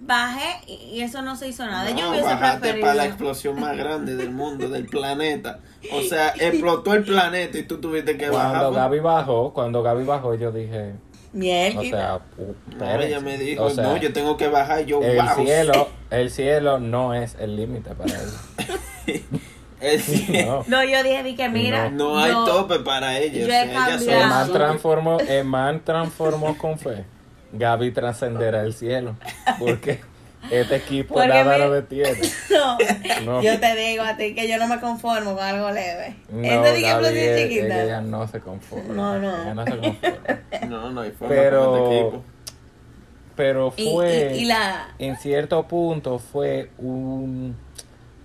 Bajé 0.00 0.60
y 0.68 1.00
eso 1.02 1.20
no 1.22 1.36
se 1.36 1.48
hizo 1.48 1.66
nada. 1.66 1.90
yo 1.90 1.96
No, 2.04 2.10
hubiese 2.10 2.24
bajaste 2.26 2.60
preferido. 2.60 2.80
para 2.86 2.94
la 2.94 3.04
explosión 3.06 3.60
más 3.60 3.76
grande 3.76 4.16
del 4.16 4.30
mundo, 4.30 4.68
del 4.70 4.86
planeta. 4.86 5.58
O 5.92 6.00
sea, 6.08 6.28
explotó 6.38 6.94
el 6.94 7.04
planeta 7.04 7.58
y 7.58 7.64
tú 7.64 7.78
tuviste 7.78 8.16
que 8.16 8.30
bajar. 8.30 8.60
Cuando. 8.60 8.72
Gaby 8.72 9.00
bajó, 9.00 9.52
cuando 9.52 9.82
Gaby 9.82 10.04
bajó, 10.04 10.34
yo 10.34 10.50
dije, 10.50 10.94
Miel. 11.34 11.76
o 11.76 11.82
sea, 11.82 12.20
No, 12.78 13.00
ella 13.02 13.20
me 13.20 13.36
dijo, 13.36 13.64
O 13.64 13.70
sea, 13.70 13.84
no, 13.84 13.96
yo 13.98 14.12
tengo 14.14 14.36
que 14.38 14.48
bajar. 14.48 14.86
Yo, 14.86 15.02
el 15.02 15.16
wow. 15.20 15.44
cielo, 15.44 15.88
el 16.10 16.30
cielo 16.30 16.78
no 16.78 17.12
es 17.12 17.36
el 17.38 17.56
límite 17.56 17.90
para 17.94 18.14
ella. 18.14 18.77
No. 20.44 20.64
no, 20.66 20.82
yo 20.84 21.02
dije, 21.04 21.22
dije, 21.22 21.48
mira. 21.48 21.88
No 21.88 22.18
hay 22.18 22.32
yo- 22.32 22.44
tope 22.44 22.80
para 22.80 23.16
ella. 23.18 23.46
yo 23.46 23.52
he 23.52 23.62
ella 23.62 23.72
cambiado. 23.74 23.98
sola 24.00 24.20
El 24.22 24.28
man 24.28 24.46
sube. 24.46 24.58
transformó, 24.58 25.20
el 25.20 25.44
man 25.44 25.82
transformó 25.84 26.58
con 26.58 26.78
fe. 26.78 27.04
Gaby 27.52 27.92
trascenderá 27.92 28.62
el 28.62 28.74
cielo. 28.74 29.14
Porque 29.60 30.00
este 30.50 30.76
equipo 30.76 31.14
Porque 31.14 31.28
nada 31.28 31.44
me- 31.44 31.58
lo 31.58 31.70
detiene. 31.70 32.18
No, 32.50 32.76
No. 33.24 33.42
yo 33.42 33.58
te 33.60 33.74
digo 33.76 34.02
a 34.02 34.16
ti 34.16 34.34
que 34.34 34.48
yo 34.48 34.58
no 34.58 34.66
me 34.66 34.80
conformo 34.80 35.34
con 35.36 35.44
algo 35.44 35.70
leve. 35.70 36.16
No, 36.30 36.42
Esta 36.44 36.72
dije 36.72 36.88
Gaby, 36.88 37.04
explosión 37.06 37.34
es- 37.38 37.48
chiquita. 37.48 37.84
ella 37.84 38.00
no 38.00 38.26
se 38.28 38.40
conforma. 38.40 38.94
No, 38.94 39.18
no. 39.20 39.42
Ella 39.42 39.54
no 39.54 39.64
se 39.64 39.70
conforma. 39.78 40.18
No, 40.68 40.90
no 40.90 41.00
hay 41.02 41.10
forma 41.12 41.34
Pero- 41.34 41.70
con 41.70 41.82
este 41.84 42.00
equipo. 42.00 42.24
Pero 43.36 43.72
Y- 43.76 43.92
fue, 43.92 44.32
y- 44.34 44.38
y 44.40 44.44
la- 44.46 44.88
en 44.98 45.16
cierto 45.16 45.62
punto, 45.68 46.18
fue 46.18 46.70
un, 46.78 47.56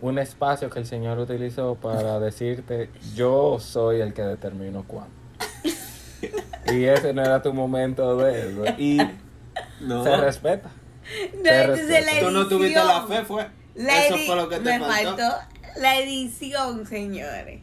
un 0.04 0.20
espacio 0.20 0.70
que 0.70 0.80
el 0.80 0.86
Señor 0.86 1.18
utilizó 1.18 1.76
para 1.76 2.20
decirte, 2.20 2.90
yo 3.16 3.58
soy 3.60 4.02
el 4.02 4.14
que 4.14 4.22
determino 4.22 4.84
cuándo. 4.86 5.14
y 6.74 6.84
ese 6.86 7.14
no 7.14 7.22
era 7.22 7.42
tu 7.42 7.54
momento 7.54 8.18
de 8.18 8.50
eso. 8.52 8.66
Y 8.78 8.98
No. 9.80 10.04
se 10.04 10.16
respeta. 10.18 10.70
No, 11.38 11.44
Se 11.44 11.62
entonces 11.64 11.88
respeta. 11.90 12.14
la 12.16 12.20
Tú 12.22 12.32
no 12.32 12.48
tuviste 12.48 12.80
la 12.84 12.98
edición. 12.98 13.08
fe, 13.08 13.24
fue. 13.26 13.48
La 13.76 14.06
Eso 14.06 14.18
fue 14.18 14.36
lo 14.36 14.50
que 14.50 14.58
te 14.60 14.80
me 14.80 14.80
faltó. 14.80 15.30
la 15.78 16.00
edición, 16.00 16.86
señores. 16.88 17.62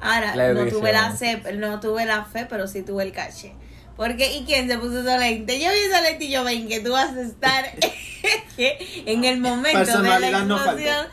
Ahora, 0.00 0.36
La 0.36 0.52
no 0.54 0.66
tuve 0.66 0.92
la 0.92 1.08
edición. 1.08 1.42
fe, 1.42 1.52
no 1.54 1.80
tuve 1.80 2.06
la 2.06 2.24
fe, 2.24 2.46
pero 2.48 2.66
sí 2.66 2.82
tuve 2.82 3.02
el 3.04 3.12
caché. 3.12 3.54
Porque, 3.96 4.32
¿y 4.36 4.44
quién 4.44 4.68
se 4.68 4.78
puso 4.78 5.00
esa 5.00 5.18
lente? 5.18 5.58
Yo 5.60 5.70
vi 5.72 5.78
esa 5.78 6.00
lente 6.00 6.24
y 6.24 6.30
yo 6.30 6.44
ven 6.44 6.68
que 6.68 6.80
tú 6.80 6.92
vas 6.92 7.14
a 7.16 7.20
estar 7.22 7.64
en 8.56 9.24
el 9.24 9.40
momento 9.40 10.00
de 10.02 10.30
la 10.30 10.44
no 10.44 10.56
explosión. 10.56 11.06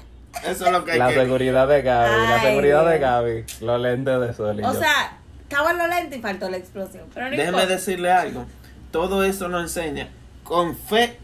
Eso 0.43 0.65
es 0.65 0.71
lo 0.71 0.83
que 0.85 0.91
hay 0.93 0.99
La 0.99 1.07
que 1.09 1.15
seguridad 1.15 1.67
de 1.67 1.81
Gaby, 1.81 2.09
la 2.27 2.35
Ay, 2.41 2.47
seguridad 2.49 2.85
de. 2.89 2.99
Gaby, 2.99 3.45
los 3.61 3.81
lentes 3.81 4.19
de 4.19 4.33
sol. 4.33 4.59
y 4.59 4.63
o 4.63 4.73
yo. 4.73 4.79
sea, 4.79 5.17
estaban 5.43 5.77
los 5.77 5.89
lentes 5.89 6.19
y 6.19 6.21
faltó 6.21 6.49
la 6.49 6.57
explosión. 6.57 7.05
Pero 7.13 7.25
no 7.25 7.31
Déjeme 7.31 7.47
importa. 7.49 7.67
decirle 7.67 8.11
algo. 8.11 8.45
Todo 8.91 9.23
eso 9.23 9.47
nos 9.47 9.61
enseña 9.63 10.09
con 10.43 10.75
fe, 10.77 11.17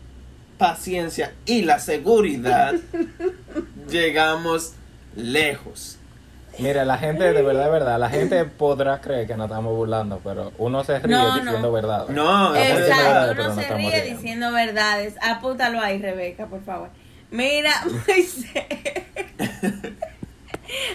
paciencia 0.57 1.33
y 1.45 1.61
la 1.63 1.79
seguridad 1.79 2.73
llegamos 3.89 4.73
lejos. 5.15 5.97
Mira, 6.59 6.83
la 6.83 6.97
gente, 6.97 7.31
de 7.31 7.41
verdad, 7.41 7.63
de 7.65 7.71
verdad, 7.71 7.99
la 7.99 8.09
gente 8.09 8.43
podrá 8.45 8.99
creer 8.99 9.25
que 9.25 9.35
nos 9.37 9.45
estamos 9.49 9.73
burlando, 9.73 10.19
pero 10.23 10.51
uno 10.57 10.83
se 10.83 10.99
ríe 10.99 11.15
No, 11.15 11.29
no. 11.37 11.41
diciendo 11.43 11.71
verdad. 11.71 12.07
No, 12.09 12.53
es 12.55 12.61
Estamos 12.61 12.87
diciendo 12.87 13.01
Exacto, 13.01 13.13
verdades, 13.13 13.37
uno 13.39 13.55
no 13.55 13.61
se 13.61 13.73
ríe 13.75 13.89
riendo. 14.01 14.15
diciendo 14.17 14.51
verdades. 14.51 15.15
Apúntalo 15.21 15.79
ahí, 15.79 15.99
Rebeca, 16.01 16.47
por 16.47 16.61
favor. 16.63 16.89
Mira, 17.31 17.71
Moisés. 18.07 18.65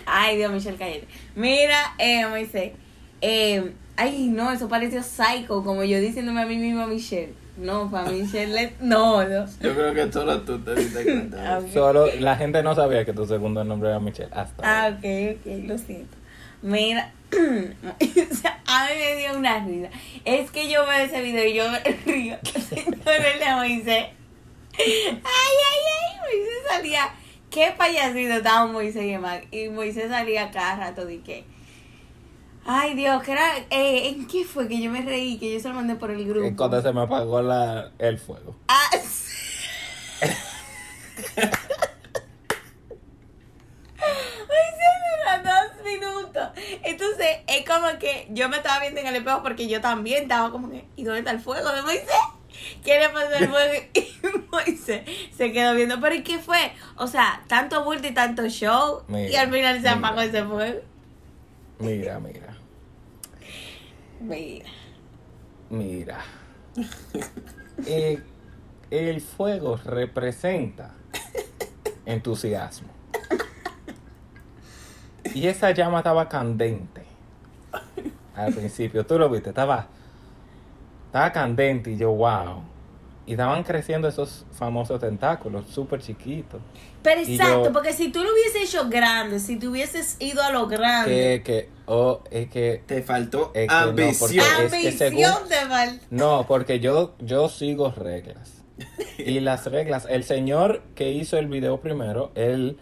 Ay, 0.07 0.37
Dios, 0.37 0.53
Michelle, 0.53 0.77
cállate. 0.79 1.07
Mira, 1.35 1.95
eh, 1.99 2.27
Moisés. 2.27 2.73
Eh, 3.21 3.73
ay, 3.97 4.29
no, 4.29 4.53
eso 4.53 4.69
pareció 4.69 5.03
psycho, 5.03 5.63
como 5.65 5.85
yo 5.85 6.01
diciéndome 6.01 6.43
a 6.43 6.47
mí 6.47 6.57
misma 6.57 6.87
Michelle. 6.87 7.33
No, 7.57 7.91
para 7.91 8.11
Michelle, 8.11 8.53
le- 8.53 8.73
no, 8.81 9.25
no. 9.25 9.47
Yo 9.47 9.75
creo 9.75 9.95
que 9.95 10.13
solo 10.13 10.43
tú 10.43 10.59
te 10.61 10.75
diste 10.75 11.05
cuenta. 11.05 11.37
Ah, 11.57 11.61
de 11.61 11.69
eso. 11.69 11.69
ok. 11.69 11.73
Solo 11.73 12.07
la 12.21 12.37
gente 12.37 12.63
no 12.63 12.75
sabía 12.75 13.05
que 13.05 13.13
tu 13.15 13.27
segundo 13.27 13.65
nombre 13.65 13.89
era 13.89 13.99
Michelle 13.99 14.29
hasta 14.33 14.63
Ah, 14.63 14.85
ahora. 14.85 14.97
ok, 14.97 15.05
ok, 15.41 15.47
lo 15.69 15.79
siento. 15.79 16.17
Mira, 16.63 17.13
a 17.33 18.87
mí 18.87 18.95
me 18.99 19.17
dio 19.17 19.39
una 19.39 19.65
risa. 19.65 19.89
Es 20.25 20.51
que 20.51 20.71
yo 20.71 20.85
veo 20.87 20.99
ese 21.05 21.23
video 21.23 21.47
y 21.47 21.55
yo 21.55 21.65
me 21.71 21.81
río. 22.13 22.37
Señores, 22.69 23.39
le 23.41 23.55
Moisés. 23.55 24.05
Ay, 24.79 24.85
ay, 24.85 25.83
ay, 25.97 26.19
Moisés 26.21 26.63
salía. 26.77 27.15
Qué 27.51 27.75
payasito 27.77 28.35
estaba 28.35 28.67
Moisés 28.67 29.05
y. 29.05 29.57
Y 29.57 29.69
Moisés 29.69 30.11
salía 30.11 30.51
cada 30.51 30.77
rato 30.77 31.05
de 31.05 31.21
que. 31.21 31.45
Ay, 32.65 32.95
Dios, 32.95 33.23
que 33.23 33.33
era. 33.33 33.57
Eh, 33.71 34.09
¿En 34.09 34.27
qué 34.27 34.45
fue 34.45 34.67
que 34.69 34.81
yo 34.81 34.91
me 34.91 35.03
reí? 35.03 35.39
Que 35.39 35.55
yo 35.55 35.61
se 35.61 35.69
lo 35.69 35.75
mandé 35.75 35.95
por 35.95 36.11
el 36.11 36.27
grupo. 36.27 36.57
Cuando 36.57 36.83
se 36.83 36.93
me 36.93 37.03
apagó 37.03 37.41
la, 37.41 37.93
el 37.99 38.19
fuego. 38.19 38.57
Ah, 38.69 38.91
sí. 39.03 39.35
Dos 45.45 45.85
minutos. 45.85 46.49
Entonces, 46.83 47.39
es 47.47 47.65
como 47.65 47.99
que 47.99 48.27
yo 48.31 48.49
me 48.49 48.57
estaba 48.57 48.81
viendo 48.81 49.01
en 49.01 49.07
el 49.07 49.17
espejo 49.17 49.43
porque 49.43 49.69
yo 49.69 49.81
también 49.81 50.25
estaba 50.25 50.51
como 50.51 50.71
que, 50.71 50.87
¿y 50.97 51.05
dónde 51.05 51.21
está 51.21 51.31
el 51.31 51.41
fuego 51.41 51.71
de 51.71 51.83
Moisés? 51.83 52.09
¿Qué 52.87 53.01
le 53.01 53.09
pasó 53.09 53.37
al 53.37 53.49
fuego? 53.49 53.85
Y 53.95 54.49
Moisés 54.53 55.03
se 55.37 55.53
quedó 55.53 55.75
viendo. 55.75 56.01
¿Pero 56.01 56.15
y 56.15 56.23
qué 56.23 56.39
fue? 56.39 56.73
O 56.97 57.09
sea, 57.09 57.43
tanto 57.49 57.83
bulto 57.83 58.07
y 58.07 58.15
tanto 58.15 58.49
show. 58.49 59.03
Mira, 59.09 59.29
y 59.29 59.35
al 59.35 59.51
final 59.51 59.83
se 59.83 59.89
apagó 59.89 60.21
ese 60.21 60.45
fuego. 60.45 60.81
Mira, 61.81 62.21
mira, 62.21 62.57
Mira. 64.21 64.71
mira. 65.69 66.19
Eh, 67.87 68.23
el 68.91 69.21
fuego 69.21 69.77
representa 69.85 70.95
entusiasmo. 72.07 72.89
Y 75.35 75.49
esa 75.49 75.73
llama 75.73 75.99
estaba 75.99 76.29
candente. 76.29 77.03
Al 78.37 78.55
principio, 78.55 79.05
tú 79.05 79.19
lo 79.19 79.29
viste, 79.29 79.49
estaba, 79.51 79.89
estaba 81.07 81.33
candente 81.33 81.91
y 81.91 81.97
yo, 81.97 82.13
wow. 82.13 82.76
Y 83.27 83.33
estaban 83.33 83.65
creciendo 83.65 84.07
esos 84.07 84.47
famosos 84.53 85.01
tentáculos, 85.01 85.67
súper 85.69 86.01
chiquitos. 86.01 86.61
Pero 87.03 87.21
exacto, 87.23 87.65
yo- 87.65 87.73
porque 87.73 87.93
si 87.93 88.11
tú 88.13 88.23
lo 88.23 88.33
hubieses 88.33 88.69
hecho 88.73 88.89
grande, 88.89 89.41
si 89.41 89.59
tú 89.59 89.71
hubieses 89.71 90.17
ido 90.21 90.43
a 90.43 90.51
lo 90.53 90.69
grande, 90.69 91.11
Que, 91.11 91.43
que, 91.43 91.69
oh, 91.87 92.23
es 92.31 92.49
que 92.49 92.83
Te 92.87 93.03
faltó 93.03 93.51
Es 93.53 93.69
que 93.69 93.75
no, 93.75 93.81
ambición. 93.81 94.45
porque- 94.61 94.77
es 94.77 94.85
que 94.85 94.93
según- 94.93 95.25
ambición 95.25 95.49
de 95.49 95.65
mal. 95.69 96.01
No, 96.11 96.47
porque 96.47 96.79
yo, 96.79 97.15
yo 97.19 97.49
sigo 97.49 97.91
reglas. 97.91 98.63
Y 99.19 99.41
las 99.41 99.67
reglas, 99.67 100.07
el 100.09 100.23
señor 100.23 100.83
que 100.95 101.11
hizo 101.11 101.37
el 101.37 101.49
video 101.49 101.81
primero, 101.81 102.31
él 102.37 102.79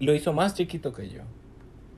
lo 0.00 0.12
hizo 0.14 0.32
más 0.32 0.54
chiquito 0.54 0.92
que 0.92 1.08
yo. 1.08 1.20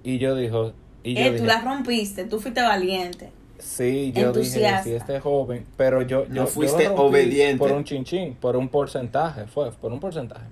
Y 0.03 0.19
yo 0.19 0.35
dijo, 0.35 0.73
y 1.03 1.15
yo 1.15 1.21
Eh, 1.21 1.27
tú 1.29 1.33
dije, 1.35 1.47
la 1.47 1.61
rompiste, 1.63 2.25
tú 2.25 2.41
fuiste 2.41 2.61
valiente. 2.61 3.33
Sí, 3.61 4.13
yo 4.13 4.33
dije, 4.33 4.49
entusiasta. 4.59 4.83
si 4.85 4.93
este 4.95 5.21
joven, 5.21 5.67
pero 5.77 6.03
yo, 6.03 6.25
yo 6.25 6.29
No 6.29 6.35
yo 6.35 6.47
fuiste 6.47 6.89
obediente. 6.89 7.59
por 7.59 7.73
un 7.73 7.85
chinchín, 7.85 8.35
por 8.35 8.57
un 8.57 8.69
porcentaje, 8.69 9.47
fue 9.47 9.71
por 9.73 9.93
un 9.93 10.01
porcentaje. 10.01 10.47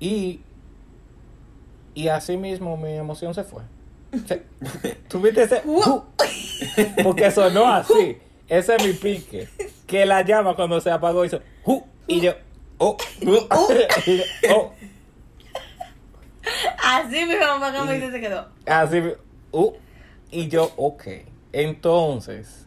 Y 0.00 0.40
Y 1.94 2.08
así 2.08 2.36
mismo 2.36 2.76
mi 2.76 2.92
emoción 2.94 3.34
se 3.34 3.44
fue. 3.44 3.62
Se- 4.26 4.42
¿Tuviste 5.08 5.42
ese? 5.42 5.62
uh? 5.64 6.02
Porque 7.02 7.30
sonó 7.30 7.66
así. 7.66 8.18
Ese 8.48 8.76
es 8.76 8.84
mi 8.86 8.92
pique. 8.92 9.48
Que 9.86 10.04
la 10.06 10.22
llama 10.22 10.54
cuando 10.56 10.80
se 10.80 10.90
apagó 10.90 11.24
hizo. 11.24 11.40
uh, 11.64 11.82
y 12.06 12.20
yo. 12.20 12.32
Oh. 12.78 12.96
Y 13.20 14.16
yo, 14.16 14.24
oh. 14.56 14.72
Así 16.82 17.24
mi 17.26 17.36
mamá 17.36 17.72
como 17.72 17.92
dice 17.92 18.10
se 18.10 18.20
quedó. 18.20 18.46
Así. 18.66 19.00
uh, 19.52 19.72
y 20.30 20.48
yo, 20.48 20.72
ok. 20.76 21.02
Entonces. 21.52 22.66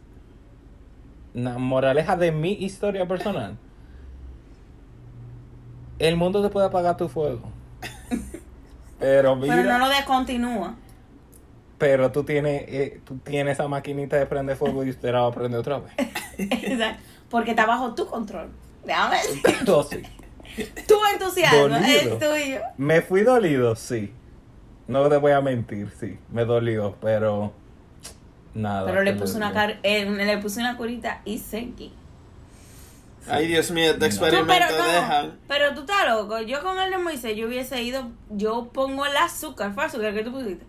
La 1.34 1.58
moraleja 1.58 2.16
de 2.16 2.32
mi 2.32 2.52
historia 2.52 3.06
personal. 3.06 3.58
El 5.98 6.16
mundo 6.16 6.42
te 6.42 6.48
puede 6.48 6.66
apagar 6.66 6.96
tu 6.96 7.08
fuego. 7.08 7.50
Pero 8.98 9.36
mira. 9.36 9.56
Pero 9.56 9.68
no 9.68 9.78
lo 9.78 9.88
descontinúa. 9.88 10.74
Pero 11.78 12.10
tú 12.10 12.24
tienes, 12.24 12.64
eh, 12.68 13.00
tú 13.04 13.18
tienes 13.18 13.54
esa 13.54 13.68
maquinita 13.68 14.16
de 14.16 14.24
prender 14.24 14.56
fuego 14.56 14.82
y 14.82 14.90
usted 14.90 15.12
la 15.12 15.22
va 15.22 15.28
a 15.28 15.32
prender 15.32 15.60
otra 15.60 15.80
vez. 15.80 15.92
Exacto. 16.38 17.02
Porque 17.28 17.50
está 17.50 17.66
bajo 17.66 17.94
tu 17.94 18.06
control. 18.06 18.48
Déjame 18.84 19.16
decir. 19.16 19.42
Entonces, 19.60 20.06
Tu 20.88 20.94
entusiasmo 21.12 21.76
es 21.76 22.18
tuyo. 22.18 22.60
me 22.76 23.02
fui 23.02 23.22
dolido, 23.22 23.76
sí. 23.76 24.12
No 24.88 25.08
te 25.08 25.16
voy 25.16 25.32
a 25.32 25.40
mentir, 25.40 25.90
sí. 25.98 26.18
Me 26.30 26.44
dolió, 26.44 26.96
pero 27.00 27.52
nada. 28.56 28.86
Pero 28.86 29.02
le 29.02 29.12
puse 29.14 29.36
una 29.36 29.52
car 29.52 29.78
eh, 29.82 30.04
le 30.04 30.38
puse 30.38 30.60
una 30.60 30.76
curita 30.76 31.20
y 31.24 31.38
seguí. 31.38 31.92
Ay, 33.28 33.48
Dios 33.48 33.70
mío, 33.72 33.90
este 33.90 34.06
experimento 34.06 34.46
pero 34.46 34.66
no, 34.78 34.86
dejan. 34.86 35.38
pero 35.48 35.74
tú 35.74 35.80
estás 35.80 36.06
loco. 36.06 36.40
Yo 36.42 36.62
con 36.62 36.78
el 36.78 36.90
de 36.90 36.98
Moisés, 36.98 37.36
yo 37.36 37.48
hubiese 37.48 37.82
ido, 37.82 38.08
yo 38.30 38.70
pongo 38.72 39.04
el 39.04 39.16
azúcar, 39.16 39.72
fue 39.74 39.84
azúcar 39.84 40.14
que 40.14 40.22
tú 40.22 40.30
pusiste. 40.32 40.64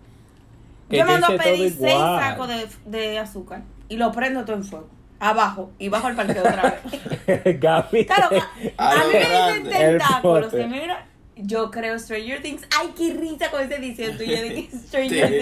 Yo 0.89 1.05
mando 1.05 1.27
a 1.27 1.37
pedir 1.37 1.75
seis 1.77 1.93
igual. 1.93 2.19
sacos 2.19 2.47
de, 2.47 2.67
de 2.85 3.19
azúcar 3.19 3.61
y 3.89 3.97
lo 3.97 4.11
prendo 4.11 4.43
todo 4.45 4.55
en 4.55 4.63
fuego. 4.63 4.89
Abajo 5.19 5.71
y 5.79 5.89
bajo 5.89 6.07
el 6.09 6.15
parqueo 6.15 6.41
otra 6.41 6.79
vez. 6.91 7.59
Gaby. 7.59 8.05
Claro, 8.05 8.29
a, 8.77 8.91
A 8.91 8.95
mí 9.03 9.13
me 9.13 9.19
dicen 9.19 9.69
tentáculos. 9.69 10.53
Y 10.53 10.65
mira, 10.65 11.06
yo 11.41 11.71
creo 11.71 11.97
Stranger 11.99 12.41
Things. 12.41 12.63
Ay, 12.79 12.89
qué 12.97 13.13
risa 13.13 13.49
con 13.51 13.61
esa 13.61 13.75
edición 13.75 14.17
tuya 14.17 14.41
de 14.41 14.53
que 14.53 14.69
Stranger 14.77 15.39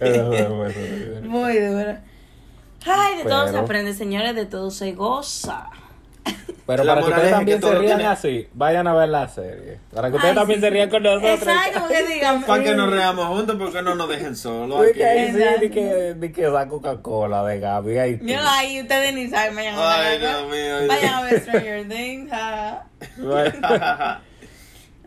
Things. 0.00 1.22
Muy 1.28 1.58
dura. 1.58 2.02
Ay, 2.86 3.18
de 3.18 3.24
todo 3.24 3.46
se 3.46 3.52
Pero- 3.52 3.64
aprende, 3.64 3.92
señores, 3.94 4.34
de 4.34 4.46
todo 4.46 4.70
se 4.70 4.92
goza. 4.92 5.68
Pero 6.66 6.84
La 6.84 6.94
para 6.96 7.06
que 7.06 7.10
ustedes 7.12 7.28
es 7.28 7.34
también 7.34 7.60
que 7.60 7.66
se 7.66 7.74
rían 7.76 7.96
tiene- 7.96 8.06
así, 8.12 8.48
vayan 8.52 8.86
a 8.86 8.92
ver 8.94 9.08
la 9.08 9.26
serie. 9.28 9.78
Para 9.94 10.10
que 10.10 10.16
ustedes 10.16 10.32
Ay, 10.32 10.38
también 10.38 10.60
sí. 10.60 10.66
se 10.66 10.70
rían 10.70 10.90
con 10.90 11.02
nosotros. 11.02 11.32
Exacto, 11.48 11.80
porque 11.80 12.06
digan. 12.06 12.42
Para 12.44 12.62
que 12.62 12.74
nos 12.74 12.90
reamos 12.90 13.26
juntos, 13.26 13.56
porque 13.58 13.80
no 13.82 13.94
nos 13.94 14.08
dejen 14.10 14.36
solos 14.36 14.86
que 14.94 15.04
ahí 15.06 15.32
sí, 15.32 15.42
ni 15.62 15.70
que, 15.70 16.14
ni 16.18 16.30
que 16.30 16.46
esa 16.46 16.68
Coca-Cola 16.68 17.42
de 17.44 17.58
Gaby 17.60 17.98
ahí. 17.98 18.16
tú. 18.18 18.26
Yo 18.26 18.38
ahí, 18.46 18.82
ustedes 18.82 19.14
ni 19.14 19.28
saben, 19.28 19.56
vayan 19.56 19.74
a 19.76 19.94
Ay, 19.94 20.18
ver. 20.18 20.20
Dios 20.20 20.50
mío. 20.50 20.88
Vayan 20.88 21.14
a 21.14 21.22
ver 21.22 21.40
Stranger 21.40 21.88
Things. 21.88 22.30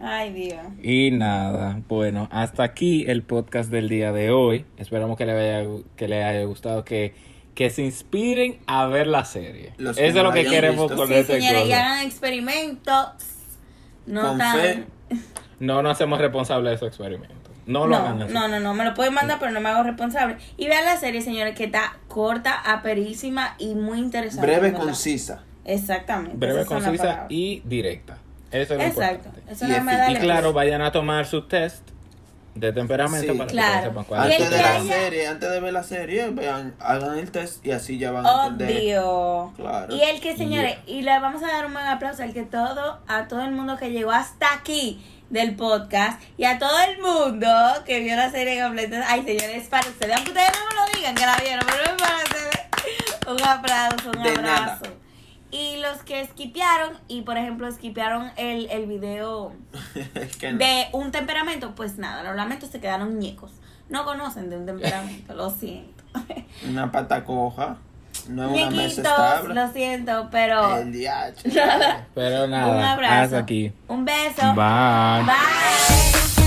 Ay, 0.03 0.33
Dios. 0.33 0.57
Y 0.81 1.11
nada, 1.11 1.79
bueno, 1.87 2.27
hasta 2.31 2.63
aquí 2.63 3.05
el 3.07 3.21
podcast 3.23 3.69
del 3.69 3.87
día 3.89 4.11
de 4.11 4.31
hoy. 4.31 4.65
Esperamos 4.77 5.17
que 5.17 5.25
le 5.25 5.31
haya, 5.33 5.69
que 5.95 6.07
le 6.07 6.23
haya 6.23 6.43
gustado, 6.45 6.83
que, 6.83 7.13
que 7.55 7.69
se 7.69 7.83
inspiren 7.83 8.59
a 8.67 8.87
ver 8.87 9.07
la 9.07 9.25
serie. 9.25 9.73
Los 9.77 9.97
Eso 9.97 10.17
es 10.19 10.23
lo 10.23 10.31
que 10.31 10.45
queremos 10.45 10.85
visto. 10.89 10.95
con 10.97 11.07
Sí, 11.07 11.13
este 11.15 11.33
señores, 11.39 11.67
y 11.67 11.73
hagan 11.73 12.05
experimentos. 12.05 13.07
No 14.07 14.21
Con 14.29 14.37
tan. 14.39 14.57
fe. 14.59 14.83
No 15.59 15.83
nos 15.83 15.91
hacemos 15.93 16.19
responsables 16.19 16.71
de 16.71 16.77
su 16.79 16.85
experimento. 16.87 17.35
No 17.67 17.85
lo 17.85 17.89
No, 17.89 17.95
hagan 17.97 18.21
así. 18.23 18.33
no, 18.33 18.47
no, 18.47 18.59
no, 18.59 18.73
me 18.73 18.83
lo 18.83 18.95
pueden 18.95 19.13
mandar, 19.13 19.37
pero 19.39 19.51
no 19.51 19.61
me 19.61 19.69
hago 19.69 19.83
responsable. 19.83 20.37
Y 20.57 20.67
vean 20.67 20.83
la 20.85 20.97
serie, 20.97 21.21
señores, 21.21 21.55
que 21.55 21.65
está 21.65 21.97
corta, 22.07 22.55
aperísima 22.59 23.55
y 23.59 23.75
muy 23.75 23.99
interesante. 23.99 24.45
Breve, 24.47 24.71
¿verdad? 24.71 24.79
concisa. 24.79 25.43
Exactamente. 25.63 26.35
Breve, 26.37 26.65
concisa 26.65 27.27
y 27.29 27.61
directa. 27.65 28.17
Eso 28.51 28.73
es 28.73 28.79
lo 28.79 28.85
Exacto. 28.85 29.27
importante. 29.29 29.51
Eso 29.53 29.65
Y 29.65 29.67
no 29.69 29.83
me 29.83 29.93
y 29.93 29.97
da 29.97 30.11
Y 30.11 30.15
claro, 30.15 30.53
vayan 30.53 30.81
a 30.81 30.91
tomar 30.91 31.25
su 31.25 31.47
test 31.47 31.87
de 32.55 32.73
temperamento 32.73 33.31
Sí. 33.31 33.37
para 33.37 33.49
Claro. 33.49 33.79
que 33.81 33.87
sepan 33.89 34.03
cuál 34.03 34.29
Y 34.29 34.33
Antes 34.33 34.49
de 34.49 34.61
la 34.61 34.75
haya- 34.75 34.93
serie, 34.93 35.27
antes 35.27 35.49
de 35.49 35.59
ver 35.61 35.73
la 35.73 35.83
serie, 35.83 36.27
vean, 36.31 36.73
hagan 36.79 37.17
el 37.17 37.31
test 37.31 37.65
y 37.65 37.71
así 37.71 37.97
ya 37.97 38.11
van 38.11 38.25
a 38.25 38.47
entender. 38.47 38.77
Obvio. 38.99 39.53
Claro. 39.55 39.95
Y 39.95 40.01
el 40.01 40.19
que, 40.19 40.35
señores, 40.35 40.77
y 40.85 41.01
le 41.03 41.17
vamos 41.19 41.41
a 41.43 41.47
dar 41.47 41.65
un 41.65 41.71
buen 41.73 41.85
aplauso 41.85 42.23
al 42.23 42.33
que 42.33 42.43
todo, 42.43 42.99
a 43.07 43.27
todo 43.29 43.41
el 43.41 43.51
mundo 43.51 43.77
que 43.77 43.91
llegó 43.91 44.11
hasta 44.11 44.53
aquí 44.53 45.01
del 45.29 45.55
podcast 45.55 46.21
y 46.37 46.43
a 46.43 46.59
todo 46.59 46.77
el 46.89 46.99
mundo 47.01 47.47
que 47.85 48.01
vio 48.01 48.17
la 48.17 48.29
serie 48.29 48.61
completa. 48.61 49.01
Ay, 49.07 49.23
señores, 49.23 49.69
para 49.69 49.87
ustedes, 49.87 50.13
aunque 50.13 50.31
ustedes 50.31 50.51
no 50.59 50.65
me 50.67 50.75
lo 50.91 50.97
digan 50.97 51.15
que 51.15 51.25
la 51.25 51.37
vieron, 51.37 51.65
pero 51.65 51.83
es 51.83 52.01
para 52.01 52.17
ustedes. 52.17 52.61
Un 53.27 53.43
aplauso, 53.47 54.11
un 54.13 54.23
De 54.23 54.41
nada. 54.41 54.79
Y 55.51 55.77
los 55.77 55.97
que 56.03 56.25
skipearon, 56.25 56.93
y 57.09 57.23
por 57.23 57.37
ejemplo, 57.37 57.69
skipearon 57.71 58.31
el, 58.37 58.69
el 58.71 58.85
video 58.85 59.53
Es 60.15 60.37
que 60.37 60.53
no. 60.53 60.59
de 60.59 60.87
un 60.93 61.11
temperamento, 61.11 61.75
pues 61.75 61.97
nada, 61.97 62.23
los 62.23 62.35
lamentos 62.35 62.69
se 62.69 62.79
quedaron 62.79 63.19
ñecos. 63.19 63.51
No 63.89 64.05
conocen 64.05 64.49
de 64.49 64.57
un 64.57 64.65
temperamento, 64.65 65.33
lo 65.33 65.49
siento. 65.49 66.03
Una 66.69 66.91
pata 66.91 67.25
coja. 67.25 67.77
No 68.29 68.53
es 68.53 68.61
una 68.61 68.69
mesa 68.71 69.01
estable. 69.01 69.53
lo 69.55 69.71
siento, 69.71 70.27
pero 70.31 70.77
El 70.77 70.91
DH. 70.93 71.43
Pero 72.13 72.43
un 72.45 72.51
nada, 72.51 72.91
abrazo. 72.93 73.13
hasta 73.23 73.37
aquí. 73.39 73.73
Un 73.87 74.05
beso. 74.05 74.53
Bye. 74.53 75.23
Bye. 75.25 76.40